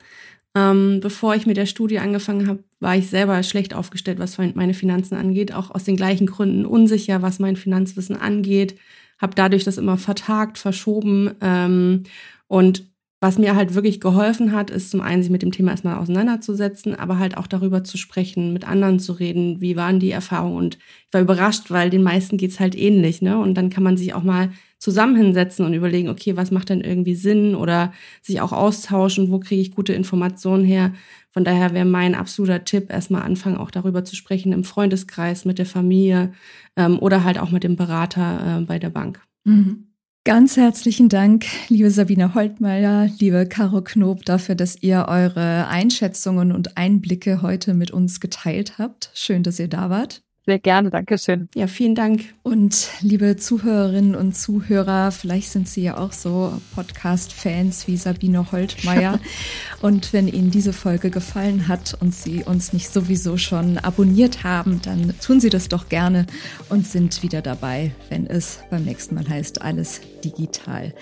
Ähm, 0.55 1.01
bevor 1.01 1.35
ich 1.35 1.47
mit 1.47 1.57
der 1.57 1.67
Studie 1.67 2.01
angefangen 2.01 2.49
habe, 2.49 2.65
war 2.81 2.97
ich 2.97 3.09
selber 3.09 3.43
schlecht 3.43 3.73
aufgestellt, 3.73 4.19
was 4.19 4.37
meine 4.37 4.75
Finanzen 4.75 5.15
angeht, 5.15 5.55
auch 5.55 5.71
aus 5.71 5.85
den 5.85 5.97
gleichen 5.97 6.27
Gründen 6.27 6.67
unsicher, 6.67 7.23
was 7.23 7.39
mein 7.39 7.57
Finanzwissen 7.57 8.17
angeht, 8.17 8.79
habe 9.19 9.35
dadurch 9.35 9.65
das 9.65 9.79
immer 9.79 9.97
vertagt, 9.97 10.59
verschoben 10.59 11.35
ähm, 11.41 12.05
und 12.49 12.85
was 13.27 13.39
mir 13.39 13.57
halt 13.57 13.75
wirklich 13.75 14.01
geholfen 14.01 14.53
hat, 14.53 14.71
ist 14.71 14.93
zum 14.93 15.01
einen, 15.01 15.21
sich 15.21 15.33
mit 15.33 15.43
dem 15.43 15.51
Thema 15.51 15.73
erstmal 15.73 15.99
auseinanderzusetzen, 15.99 16.95
aber 16.95 17.19
halt 17.19 17.37
auch 17.37 17.49
darüber 17.49 17.83
zu 17.83 17.99
sprechen, 17.99 18.53
mit 18.53 18.69
anderen 18.69 19.01
zu 19.01 19.15
reden, 19.15 19.61
wie 19.61 19.75
waren 19.75 19.99
die 19.99 20.13
Erfahrungen. 20.13 20.57
Und 20.57 20.79
ich 20.79 21.13
war 21.13 21.23
überrascht, 21.23 21.73
weil 21.73 21.91
den 21.91 22.05
meisten 22.05 22.37
geht's 22.37 22.61
halt 22.61 22.77
ähnlich, 22.77 23.23
ne? 23.23 23.37
Und 23.37 23.55
dann 23.55 23.69
kann 23.69 23.83
man 23.83 23.97
sich 23.97 24.15
auch 24.15 24.23
mal 24.23 24.51
zusammen 24.79 25.17
hinsetzen 25.17 25.67
und 25.67 25.75
überlegen, 25.75 26.09
okay, 26.09 26.37
was 26.37 26.53
macht 26.53 26.69
denn 26.69 26.83
irgendwie 26.83 27.17
Sinn 27.17 27.57
oder 27.57 27.93
sich 28.23 28.41
auch 28.41 28.53
austauschen, 28.53 29.33
wo 29.33 29.41
kriege 29.41 29.61
ich 29.61 29.75
gute 29.75 29.93
Informationen 29.93 30.65
her. 30.65 30.93
Von 31.33 31.43
daher 31.43 31.75
wäre 31.75 31.85
mein 31.85 32.15
absoluter 32.15 32.63
Tipp, 32.63 32.93
erstmal 32.93 33.23
anfangen, 33.23 33.57
auch 33.57 33.73
darüber 33.73 34.05
zu 34.05 34.15
sprechen 34.15 34.53
im 34.53 34.63
Freundeskreis, 34.63 35.45
mit 35.45 35.59
der 35.59 35.67
Familie 35.67 36.33
ähm, 36.77 37.01
oder 37.01 37.25
halt 37.25 37.41
auch 37.41 37.51
mit 37.51 37.65
dem 37.65 37.75
Berater 37.75 38.61
äh, 38.61 38.65
bei 38.65 38.79
der 38.79 38.91
Bank. 38.91 39.21
Mhm. 39.43 39.86
Ganz 40.27 40.57
herzlichen 40.57 41.09
Dank, 41.09 41.47
liebe 41.69 41.89
Sabine 41.89 42.35
Holtmeier, 42.35 43.09
liebe 43.21 43.47
Caro 43.47 43.81
Knob, 43.81 44.25
dafür, 44.25 44.57
dass 44.57 44.83
ihr 44.83 45.07
eure 45.07 45.69
Einschätzungen 45.69 46.51
und 46.51 46.77
Einblicke 46.77 47.43
heute 47.43 47.75
mit 47.75 47.93
uns 47.93 48.19
geteilt 48.19 48.77
habt. 48.77 49.13
Schön, 49.15 49.45
dass 49.45 49.61
ihr 49.61 49.69
da 49.69 49.89
wart. 49.89 50.26
Sehr 50.47 50.61
gerne, 50.61 50.91
danke 50.91 51.19
schön. 51.19 51.49
Ja, 51.57 51.67
vielen 51.67 51.97
Dank. 51.97 52.23
Und 52.45 52.91
liebe 53.01 53.35
Zuhörerinnen 53.35 54.15
und 54.15 54.37
Zuhörer, 54.37 55.11
vielleicht 55.11 55.49
sind 55.51 55.69
Sie 55.69 55.83
ja 55.83 55.97
auch 55.97 56.13
so 56.13 56.53
Podcast-Fans 56.77 57.89
wie 57.89 57.97
Sabine 57.97 58.53
Holtmeier. 58.53 59.19
und 59.83 60.13
wenn 60.13 60.29
Ihnen 60.29 60.53
diese 60.53 60.73
Folge 60.73 61.11
gefallen 61.11 61.67
hat 61.67 61.99
und 62.01 62.15
Sie 62.15 62.45
uns 62.45 62.73
nicht 62.73 62.93
sowieso 62.93 63.39
schon 63.39 63.79
abonniert 63.79 64.45
haben, 64.45 64.81
dann 64.83 65.15
tun 65.21 65.41
Sie 65.41 65.51
das 65.51 65.69
doch 65.69 65.89
gerne 65.89 66.27
und 66.69 66.87
sind 66.87 67.25
wieder 67.25 67.43
dabei, 67.43 67.91
wenn 68.09 68.29
es 68.29 68.61
beim 68.71 68.85
nächsten 68.85 69.17
Mal 69.17 69.29
heißt, 69.29 69.63
alles 69.63 70.01
digital. 70.23 70.95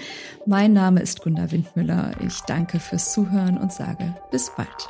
Mein 0.46 0.72
Name 0.72 1.02
ist 1.02 1.20
Gunda 1.20 1.52
Windmüller. 1.52 2.12
Ich 2.26 2.40
danke 2.46 2.80
fürs 2.80 3.12
Zuhören 3.12 3.58
und 3.58 3.74
sage 3.74 4.14
bis 4.30 4.50
bald. 4.56 4.88